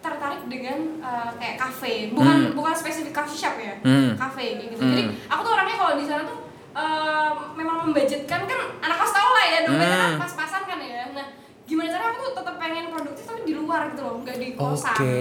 tertarik 0.00 0.42
dengan 0.46 0.78
uh, 0.98 1.30
kayak 1.36 1.56
kafe, 1.56 2.10
bukan 2.10 2.36
Hmm. 2.44 2.54
bukan 2.54 2.72
spesifik 2.72 3.12
coffee 3.12 3.34
shop 3.36 3.54
ya, 3.56 3.74
Hmm. 3.80 4.14
kafe 4.16 4.56
kayak 4.56 4.70
gitu. 4.72 4.82
Hmm. 4.82 4.90
Jadi 4.90 5.02
aku 5.28 5.40
tuh 5.40 5.52
orangnya 5.52 5.76
kalau 5.76 5.94
di 5.94 6.04
sana 6.04 6.22
tuh 6.24 6.38
uh, 6.78 7.30
memang 7.58 7.90
membudgetkan 7.90 8.46
kan 8.46 8.60
anak 8.78 8.96
kos 8.96 9.10
tau 9.10 9.30
lah 9.34 9.44
ya 9.44 9.58
dompetnya 9.66 9.98
kan 9.98 10.10
Hmm. 10.14 10.22
pas-pasan 10.22 10.62
kan 10.64 10.78
ya. 10.78 11.10
Nah 11.12 11.26
gimana 11.68 11.90
caranya 11.90 12.10
aku 12.14 12.20
tuh 12.24 12.34
tetap 12.38 12.54
pengen 12.56 12.86
produktif 12.88 13.24
tapi 13.26 13.40
di 13.44 13.52
luar 13.52 13.92
gitu 13.92 14.00
loh, 14.00 14.14
nggak 14.22 14.36
di 14.38 14.48
kosan. 14.54 14.96
Oke. 14.96 15.14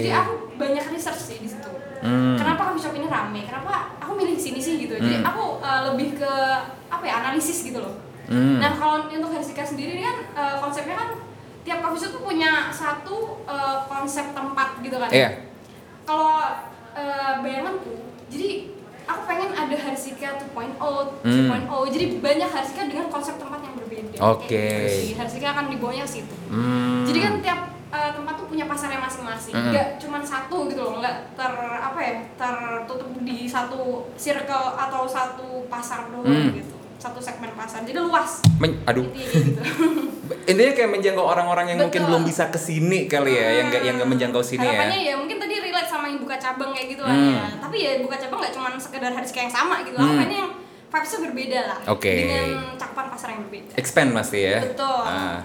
Jadi 0.00 0.10
aku 0.10 0.32
banyak 0.56 0.84
research 0.88 1.20
sih 1.20 1.36
di 1.36 1.48
situ. 1.50 1.70
Hmm. 2.00 2.40
Kenapa 2.40 2.70
coffee 2.70 2.80
shop 2.80 2.94
ini 2.96 3.04
rame? 3.04 3.44
Kenapa 3.44 3.92
aku 4.00 4.16
milih 4.16 4.40
sini 4.40 4.56
sih 4.56 4.80
gitu? 4.80 4.96
Jadi 4.96 5.20
Hmm. 5.20 5.28
aku 5.28 5.60
uh, 5.60 5.92
lebih 5.92 6.16
ke 6.16 6.32
apa 6.88 7.04
ya 7.04 7.20
analisis 7.20 7.60
gitu 7.60 7.82
loh. 7.82 7.94
Hmm. 8.30 8.56
Nah 8.56 8.72
kalau 8.72 9.10
untuk 9.10 9.28
Hersika 9.28 9.60
sendiri 9.60 10.00
kan 10.00 10.16
uh, 10.32 10.56
konsepnya 10.56 10.96
kan 10.96 11.10
tiap 11.60 11.84
coffee 11.84 12.00
shop 12.00 12.16
tuh 12.16 12.22
punya 12.24 12.72
satu 12.72 13.44
uh, 13.44 13.84
konsep 13.84 14.32
tempat 14.32 14.80
gitu 14.80 14.96
kan. 14.96 15.10
Iya. 15.12 15.44
Kalau 16.08 16.40
uh, 16.96 17.32
bayanganku, 17.44 18.00
jadi 18.26 18.72
aku 19.10 19.22
pengen 19.24 19.50
ada 19.52 19.76
Harsika 19.76 20.28
2.0, 20.36 20.76
Hmm. 21.20 21.48
3.0. 21.50 21.90
Jadi 21.90 22.04
banyak 22.18 22.48
Harsika 22.48 22.82
dengan 22.84 23.06
konsep 23.06 23.34
tempat 23.34 23.60
yang 23.60 23.74
berbeda. 23.74 24.16
Oke. 24.28 24.48
Kayak 24.48 25.02
gitu. 25.04 25.18
Harsika 25.18 25.46
akan 25.50 25.64
dibawanya 25.68 26.04
ke 26.04 26.12
situ. 26.12 26.34
Hmm. 26.46 27.02
Jadi 27.02 27.18
kan 27.18 27.34
tiap 27.40 27.60
uh, 27.90 28.10
tempat 28.12 28.34
tuh 28.36 28.46
punya 28.46 28.64
pasarnya 28.64 28.98
masing-masing, 28.98 29.50
Mm. 29.50 29.66
nggak 29.68 29.88
cuma 29.98 30.18
satu 30.20 30.56
gitu 30.66 30.80
loh, 30.80 30.94
nggak 30.98 31.34
ter 31.34 31.52
apa 31.76 31.98
ya 31.98 32.12
tertutup 32.36 33.10
di 33.20 33.44
satu 33.44 33.80
circle 34.14 34.46
atau 34.78 35.02
satu 35.04 35.66
pasar 35.66 36.06
doang 36.08 36.30
Mm. 36.30 36.54
gitu, 36.56 36.70
satu 36.96 37.18
segmen 37.18 37.50
pasar. 37.52 37.82
Jadi 37.82 37.98
luas. 37.98 38.46
Men- 38.56 38.78
aduh. 38.84 39.10
Intinya 39.10 39.26
kayak 39.26 39.42
gitu. 39.44 39.60
Intinya 40.50 40.72
kayak 40.72 40.90
menjangkau 40.92 41.26
orang-orang 41.26 41.66
yang 41.68 41.78
mungkin 41.80 42.00
Betul. 42.00 42.08
belum 42.08 42.22
bisa 42.24 42.44
ke 42.46 42.58
sini 42.58 43.06
kali 43.06 43.32
ya, 43.32 43.48
yang 43.58 43.66
nggak 43.68 43.82
yang 43.82 43.94
nggak 43.98 44.06
menjangkau 44.08 44.38
sini 44.40 44.62
ya. 44.62 44.70
Harapannya 44.70 44.98
ya 45.02 45.14
mungkin 45.18 45.36
tadi 45.36 45.54
relate 45.80 45.88
sama 45.90 46.06
yang 46.06 46.20
buka 46.20 46.36
cabang 46.36 46.70
kayak 46.70 46.88
gitu 46.90 47.02
lah 47.02 47.10
Hmm. 47.10 47.32
ya. 47.32 47.44
Tapi 47.58 47.76
ya 47.78 47.92
buka 48.00 48.16
cabang 48.18 48.38
nggak 48.38 48.52
cuma 48.52 48.68
sekedar 48.76 49.10
harus 49.10 49.30
kayak 49.30 49.44
yang 49.48 49.54
sama 49.54 49.74
gitu. 49.80 49.96
Aku 49.96 50.04
Hmm. 50.04 50.12
pengennya 50.14 50.38
yang 50.38 50.52
vibes-nya 50.86 51.18
berbeda 51.22 51.58
lah. 51.64 51.78
Oke. 51.88 52.12
Dengan 52.12 52.48
cakupan 52.76 53.06
pasar 53.08 53.28
yang 53.30 53.40
berbeda. 53.42 53.72
Expand 53.74 54.08
pasti 54.12 54.38
ya. 54.42 54.58
Betul. 54.62 55.00
Ah. 55.02 55.40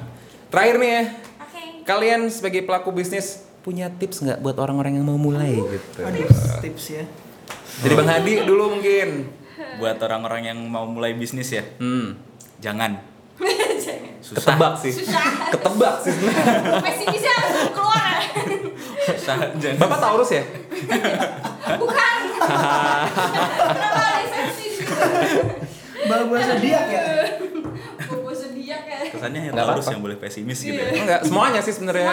Terakhir 0.45 0.75
nih 0.77 0.91
ya, 0.91 1.03
Oke. 1.39 1.61
kalian 1.83 2.21
sebagai 2.27 2.61
pelaku 2.61 2.89
bisnis 2.91 3.27
punya 3.61 3.87
tips 3.89 4.21
nggak 4.21 4.39
buat 4.41 4.57
orang-orang 4.57 4.99
yang 4.99 5.05
mau 5.05 5.17
mulai 5.17 5.55
gitu? 5.55 6.03
Tips, 6.03 6.39
tips 6.61 6.83
ya. 6.91 7.03
Jadi 7.77 7.93
Bang 7.93 8.07
Hadi 8.07 8.43
dulu 8.43 8.75
mungkin. 8.75 9.31
buat 9.75 9.95
orang-orang 9.97 10.47
yang 10.47 10.59
mau 10.61 10.83
mulai 10.85 11.11
bisnis 11.13 11.47
ya 11.49 11.63
Hmm. 11.77 12.15
jangan 12.59 12.95
susah 14.25 14.55
Ketebak 14.55 14.73
sih. 14.79 14.91
Susah. 14.95 15.51
Ketebak 15.51 15.95
sih. 15.99 16.11
Pesimisnya 16.81 17.35
Bapak 19.75 19.97
Taurus 19.99 20.31
ya? 20.31 20.43
Bukan. 21.75 22.17
Kenapa 22.37 23.99
ada 23.99 24.13
esensi 24.19 24.63
di 24.63 24.75
situ? 24.75 24.93
Bawa 26.05 26.37
zodiak 26.39 26.85
ya. 26.87 27.03
Zodiak 28.31 28.81
ya. 28.83 28.97
kesannya 29.07 29.41
yang 29.43 29.53
Nggak 29.53 29.65
Taurus 29.65 29.81
apa-apa. 29.81 29.93
yang 29.93 30.01
boleh 30.01 30.17
pesimis 30.17 30.59
gitu 30.59 30.75
ya 30.75 30.89
Enggak, 30.95 31.21
semuanya 31.23 31.59
sih 31.59 31.71
sebenarnya. 31.71 32.09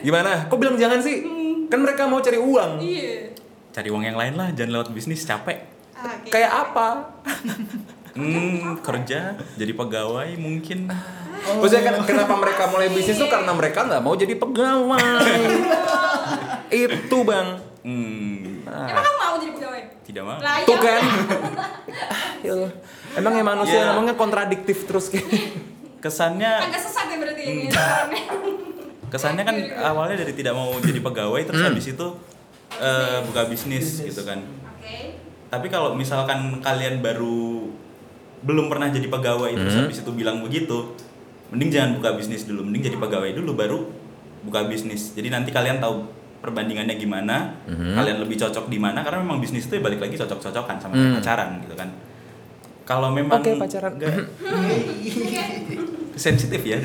Gimana? 0.00 0.30
Kok 0.46 0.56
bilang 0.56 0.76
jangan 0.76 1.00
sih? 1.00 1.24
Kan 1.66 1.80
mereka 1.80 2.04
mau 2.04 2.20
cari 2.20 2.36
uang. 2.36 2.72
Iya. 2.78 3.32
cari 3.70 3.88
uang 3.88 4.04
yang 4.04 4.14
lain 4.14 4.34
lah 4.34 4.54
jangan 4.54 4.70
lewat 4.72 4.88
bisnis 4.88 5.24
capek 5.24 5.58
Oke. 5.96 6.30
Kayak 6.30 6.52
apa? 6.62 7.10
Hmm 8.14 8.78
kerja 8.80 9.20
jadi 9.54 9.72
pegawai 9.72 10.30
mungkin 10.36 10.86
Maksudnya 11.44 11.84
kan 11.84 11.96
kenapa 12.04 12.34
mereka 12.34 12.62
mulai 12.66 12.88
bisnis 12.88 13.14
tuh 13.14 13.28
karena 13.28 13.52
mereka 13.52 13.84
nggak 13.84 14.00
mau 14.00 14.14
jadi 14.14 14.32
pegawai. 14.32 15.36
Itu 16.72 17.18
bang. 17.20 17.48
hmm 17.82 18.64
Emang 18.64 19.04
kamu 19.04 19.18
mau 19.18 19.36
jadi 19.36 19.52
pegawai? 19.52 19.82
tidak 20.02 20.22
mau 20.24 20.38
Lah 20.38 20.56
Tuh 20.62 20.72
iya. 20.72 20.80
kan. 20.80 21.02
Ya 22.44 22.52
Allah. 22.54 22.72
Emang 23.14 23.32
ya 23.34 23.44
manusia 23.44 23.76
Iya. 23.78 23.88
namanya 23.90 24.14
kontradiktif 24.14 24.84
terus 24.84 25.08
kayak. 25.08 25.28
kesannya 26.00 26.48
Agak 26.62 26.80
sesat 26.80 27.06
ya 27.06 27.16
berarti 27.18 27.42
Hmm. 27.42 27.52
ini 27.58 27.68
sarannya. 27.68 28.22
kesannya 29.12 29.42
kan 29.42 29.56
awalnya 29.84 30.16
dari 30.18 30.32
tidak 30.32 30.52
mau 30.52 30.72
jadi 30.76 30.98
pegawai 30.98 31.42
terus 31.42 31.60
Hmm. 31.60 31.68
habis 31.70 31.86
itu 31.86 32.06
eh, 32.74 33.18
buka 33.22 33.46
bisnis 33.46 34.00
gitu 34.00 34.22
kan 34.22 34.40
Oke. 34.74 35.14
tapi 35.46 35.66
kalau 35.68 35.92
misalkan 35.92 36.58
kalian 36.58 36.98
baru 36.98 37.68
belum 38.44 38.68
pernah 38.68 38.88
jadi 38.88 39.04
pegawai 39.04 39.50
terus 39.50 39.72
Mhm. 39.72 39.80
habis 39.82 39.96
itu 40.00 40.10
bilang 40.12 40.40
begitu 40.40 40.94
mending 41.48 41.68
jangan 41.70 41.90
buka 41.96 42.08
bisnis 42.14 42.44
dulu 42.44 42.60
mending 42.62 42.82
jadi 42.84 42.96
pegawai 42.96 43.30
dulu 43.32 43.50
baru 43.52 43.78
buka 44.42 44.64
bisnis 44.64 45.12
jadi 45.12 45.30
nanti 45.30 45.48
kalian 45.48 45.78
tahu 45.78 46.04
perbandingannya 46.38 46.94
gimana 46.94 47.56
Mhm. 47.64 47.94
kalian 47.94 48.16
lebih 48.20 48.36
cocok 48.36 48.66
di 48.66 48.76
mana 48.76 49.00
karena 49.00 49.18
memang 49.18 49.38
bisnis 49.38 49.64
itu 49.64 49.74
ya 49.74 49.80
balik 49.80 49.98
lagi 49.98 50.14
cocok-cocokan 50.14 50.76
sama 50.78 50.92
Hmm. 50.92 51.16
pacaran 51.16 51.58
gitu 51.58 51.72
kan 51.72 51.88
kalau 52.84 53.08
memang 53.10 53.40
Oke, 53.40 53.56
pacaran. 53.56 53.96
nggak 53.96 54.12
sensitif 56.14 56.62
ya. 56.62 56.78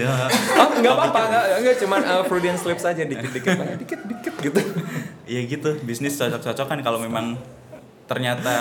Oh, 0.57 0.73
nggak 0.73 0.89
apa-apa, 0.89 1.19
nggak, 1.27 1.43
nggak 1.61 1.75
cuman 1.77 2.01
uh, 2.01 2.23
Freudian 2.25 2.55
slips 2.55 2.81
aja 2.81 3.03
dikit-dikit, 3.03 3.51
dikit, 3.83 3.99
dikit 4.07 4.33
gitu. 4.41 4.59
Iya 5.27 5.41
gitu, 5.45 5.69
bisnis 5.83 6.15
cocok-cocokan 6.15 6.79
kalau 6.81 6.97
memang 6.97 7.37
ternyata 8.09 8.55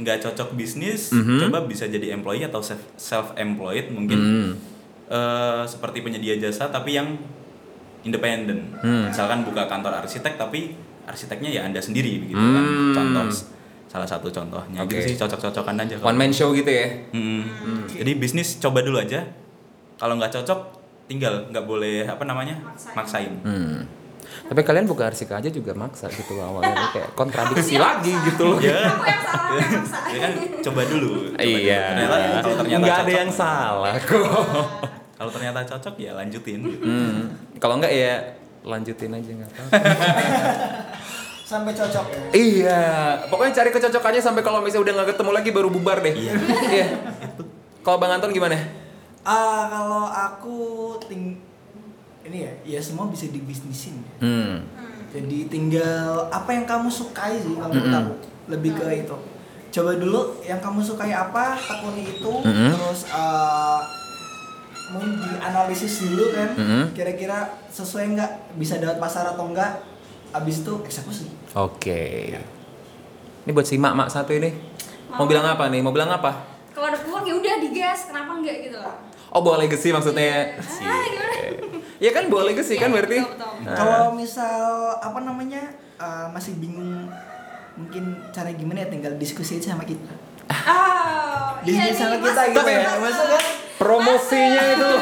nggak 0.00 0.18
cocok 0.18 0.54
bisnis, 0.54 1.12
Mhm. 1.12 1.36
coba 1.42 1.62
bisa 1.62 1.84
jadi 1.84 2.12
employee 2.12 2.42
atau 2.42 2.64
self 2.96 3.36
employed 3.36 3.88
mungkin 3.88 4.18
Hmm. 4.18 4.50
eh, 5.06 5.62
seperti 5.64 6.00
penyedia 6.00 6.38
jasa 6.38 6.66
tapi 6.66 6.94
yang 6.94 7.20
independen. 8.00 8.72
Hmm. 8.78 9.06
Misalkan 9.06 9.42
buka 9.42 9.66
kantor 9.66 10.00
arsitek 10.00 10.34
tapi 10.34 10.72
arsiteknya 11.04 11.50
ya 11.50 11.60
anda 11.62 11.78
sendiri 11.78 12.16
begitu 12.18 12.38
Hmm. 12.38 12.54
kan. 12.54 12.64
Contoh 12.94 13.24
salah 13.86 14.06
satu 14.06 14.30
contohnya 14.30 14.80
Oke. 14.80 14.94
gitu 14.94 15.12
sih 15.12 15.16
cocok-cocokan 15.18 15.76
aja. 15.76 15.98
One 16.00 16.16
man 16.16 16.30
show 16.30 16.54
gitu 16.54 16.70
ya. 16.70 16.86
Mm-mm. 17.10 17.90
Jadi 17.90 18.12
bisnis 18.14 18.56
coba 18.56 18.80
dulu 18.80 18.96
aja. 18.96 19.26
Kalau 19.98 20.14
nggak 20.14 20.30
cocok, 20.32 20.60
tinggal 21.04 21.50
nggak 21.50 21.66
boleh 21.66 22.06
apa 22.06 22.22
namanya 22.22 22.54
Maksain. 22.62 22.94
maksain. 22.94 23.32
Hmm. 23.42 23.78
Tapi 24.30 24.60
kalian 24.60 24.84
buka 24.84 25.06
arsika 25.06 25.38
aja 25.38 25.46
juga 25.46 25.72
maksa 25.72 26.06
gitu 26.08 26.34
awalnya 26.36 26.90
kayak 26.90 27.14
kontradiksi 27.14 27.76
lagi 27.76 28.10
gitu 28.26 28.42
loh. 28.46 28.58
Ya, 28.58 28.86
ya 30.08 30.18
kan 30.20 30.32
coba 30.60 30.80
dulu. 30.84 31.30
coba 31.30 31.42
Iya. 31.42 31.82
dulu. 31.82 32.06
Ternyata, 32.06 32.16
kalau 32.40 32.56
ternyata 32.56 32.80
Nggak 32.80 32.98
ada 32.98 33.12
yang 33.14 33.30
salah 33.30 33.94
kok. 34.08 34.24
Kalau 35.14 35.30
ternyata 35.30 35.60
cocok 35.66 35.94
ya 35.96 36.10
lanjutin. 36.14 36.60
Hmm. 36.80 37.18
Kalau 37.56 37.76
enggak 37.76 37.92
ya 37.92 38.14
lanjutin 38.60 39.10
aja 39.10 39.30
nggak 39.30 39.50
apa-apa. 39.50 39.78
Sampai 41.42 41.74
cocok 41.74 42.06
ya. 42.06 42.22
iya, 42.30 42.82
pokoknya 43.26 43.52
cari 43.52 43.70
kecocokannya 43.70 44.22
sampai 44.22 44.38
kalau 44.40 44.62
misalnya 44.62 44.86
udah 44.86 44.94
nggak 44.96 45.08
ketemu 45.12 45.30
lagi 45.34 45.50
baru 45.50 45.68
bubar 45.68 45.98
deh. 45.98 46.14
Iya. 46.14 46.32
Iya. 46.64 46.86
Kalau 47.80 47.98
Bang 47.98 48.14
Anton 48.14 48.30
gimana? 48.30 48.54
Ah, 49.20 49.66
kalau 49.66 50.04
aku 50.06 50.56
ting 51.04 51.36
ini 52.30 52.46
ya, 52.46 52.78
ya 52.78 52.80
semua 52.80 53.10
bisa 53.10 53.26
dibisnisin. 53.26 53.98
ya. 53.98 54.14
Hmm. 54.22 54.56
Jadi 55.10 55.50
tinggal 55.50 56.30
apa 56.30 56.54
yang 56.54 56.62
kamu 56.62 56.86
sukai 56.86 57.42
sih 57.42 57.58
kalau 57.58 57.74
aku. 57.74 58.14
Lebih 58.46 58.78
ke 58.78 58.86
itu. 59.02 59.16
Coba 59.70 59.94
dulu 59.98 60.38
yang 60.46 60.62
kamu 60.62 60.82
sukai 60.82 61.10
apa, 61.14 61.54
tekuni 61.58 62.02
itu, 62.02 62.32
Mm-mm. 62.42 62.74
terus 62.74 63.06
eh 63.06 63.80
mau 64.90 64.98
dianalisis 65.06 66.02
dulu 66.10 66.34
kan, 66.34 66.50
Mm-mm. 66.58 66.84
kira-kira 66.94 67.46
sesuai 67.70 68.18
nggak, 68.18 68.30
bisa 68.58 68.82
dapat 68.82 68.98
pasar 68.98 69.30
atau 69.30 69.46
enggak, 69.46 69.86
abis 70.34 70.66
itu 70.66 70.72
eksekusi. 70.82 71.26
Oke. 71.54 72.34
Ini 73.46 73.50
buat 73.54 73.66
si 73.66 73.78
mak-mak 73.78 74.10
satu 74.10 74.34
ini. 74.34 74.50
Mau 75.14 75.22
Mau. 75.22 75.30
bilang 75.30 75.46
apa 75.46 75.70
nih? 75.70 75.80
Mau 75.82 75.94
bilang 75.94 76.10
apa? 76.10 76.34
Kalau 76.74 76.90
ada 76.90 76.98
peluang 76.98 77.22
ya 77.22 77.34
udah 77.38 77.54
digas, 77.62 78.10
kenapa 78.10 78.42
enggak 78.42 78.66
gitu 78.66 78.78
loh. 78.78 78.94
Oh, 79.30 79.38
bawa 79.46 79.62
legacy 79.62 79.94
maksudnya. 79.94 80.58
Ah, 80.58 81.02
gimana? 81.06 81.69
Ya 82.00 82.10
kan 82.10 82.26
bawa 82.26 82.48
legacy 82.48 82.74
kan 82.74 82.88
Iya, 82.88 82.96
berarti. 82.96 83.18
Nah. 83.20 83.76
Kalau 83.76 84.04
misal 84.12 84.64
apa 84.96 85.20
namanya 85.20 85.60
eh, 85.96 86.26
masih 86.32 86.56
bingung 86.56 87.12
mungkin 87.76 88.04
cara 88.30 88.50
gimana 88.50 88.82
ya 88.82 88.88
tinggal 88.88 89.14
diskusi 89.14 89.56
aja 89.56 89.72
sama 89.72 89.84
kita. 89.84 90.10
Ah, 90.48 91.60
Diskusi 91.60 91.86
iya 91.86 91.94
sama 91.94 92.16
nih, 92.16 92.26
kita 92.26 92.42
gitu 92.50 92.66
ya, 92.66 92.82
kan? 92.90 93.44
promosinya 93.78 94.62
itu. 94.66 94.90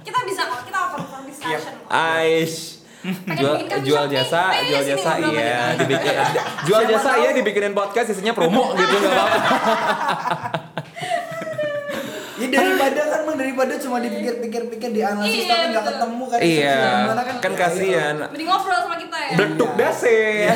Kita 0.00 0.18
bisa 0.22 0.42
kok, 0.44 0.60
kita 0.64 0.78
open 0.86 1.02
for 1.04 1.20
discussion. 1.22 1.74
Aish. 1.86 2.78
Jual, 3.26 3.54
jual 3.80 4.04
nih. 4.06 4.12
jasa, 4.18 4.42
Ayo, 4.52 4.62
jual 4.66 4.82
sini, 4.82 4.90
jasa 4.94 5.10
iya, 5.18 5.60
dibikin 5.74 6.14
jual 6.62 6.82
jasa 6.84 7.10
iya 7.16 7.30
dibikinin 7.32 7.72
podcast 7.72 8.12
isinya 8.12 8.30
promo 8.30 8.70
gitu 8.74 8.94
nggak 8.96 9.12
apa-apa. 9.12 9.38
Ya 12.40 12.46
daripada 12.48 13.02
kan 13.04 13.19
daripada 13.60 13.76
cuma 13.84 14.00
dipikir-pikir-pikir 14.00 14.88
dianalisis 14.96 15.44
Iya, 15.44 15.52
tapi 15.52 15.64
nggak 15.68 15.84
ketemu 15.84 16.24
kan. 16.24 16.38
Iya, 16.40 16.80
Gimana 16.80 17.22
kan 17.28 17.34
Ya, 17.36 17.50
kasihan. 17.60 18.14
Mending 18.32 18.48
ngobrol 18.48 18.78
sama 18.80 18.96
kita 18.96 19.16
ya. 19.20 19.30
Bleduk 19.36 19.70
dase. 19.76 20.16
Iya. 20.16 20.54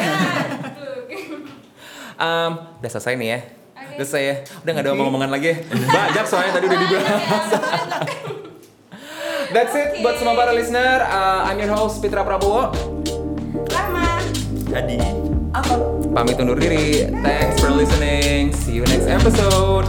Um, 2.14 2.50
udah 2.80 2.90
selesai 2.94 3.12
nih 3.20 3.28
ya. 3.28 3.38
Oke. 3.44 3.92
Udah 4.00 4.06
selesai 4.08 4.24
ya. 4.24 4.34
Udah 4.64 4.70
nggak 4.72 4.84
ada 4.88 4.92
omong-omongan 4.96 5.30
lagi. 5.36 5.52
Banyak 6.00 6.24
soalnya 6.24 6.52
tadi 6.56 6.64
udah 6.64 6.80
dibahas. 6.80 7.46
That's 9.52 9.74
it 9.76 9.88
Oke. 9.92 10.00
buat 10.00 10.16
semua 10.16 10.32
para 10.32 10.56
listener. 10.56 11.04
Uh, 11.04 11.44
I'm 11.44 11.60
your 11.60 11.76
host 11.76 12.00
Pitra 12.00 12.24
Prabowo. 12.24 12.72
Lama. 13.68 14.16
Jadi 14.64 14.96
Apa? 15.52 15.76
Pamit 16.16 16.40
undur 16.40 16.56
diri. 16.56 17.04
Thanks 17.20 17.60
for 17.60 17.68
listening. 17.68 18.56
See 18.56 18.80
you 18.80 18.88
next 18.88 19.06
episode. 19.06 19.84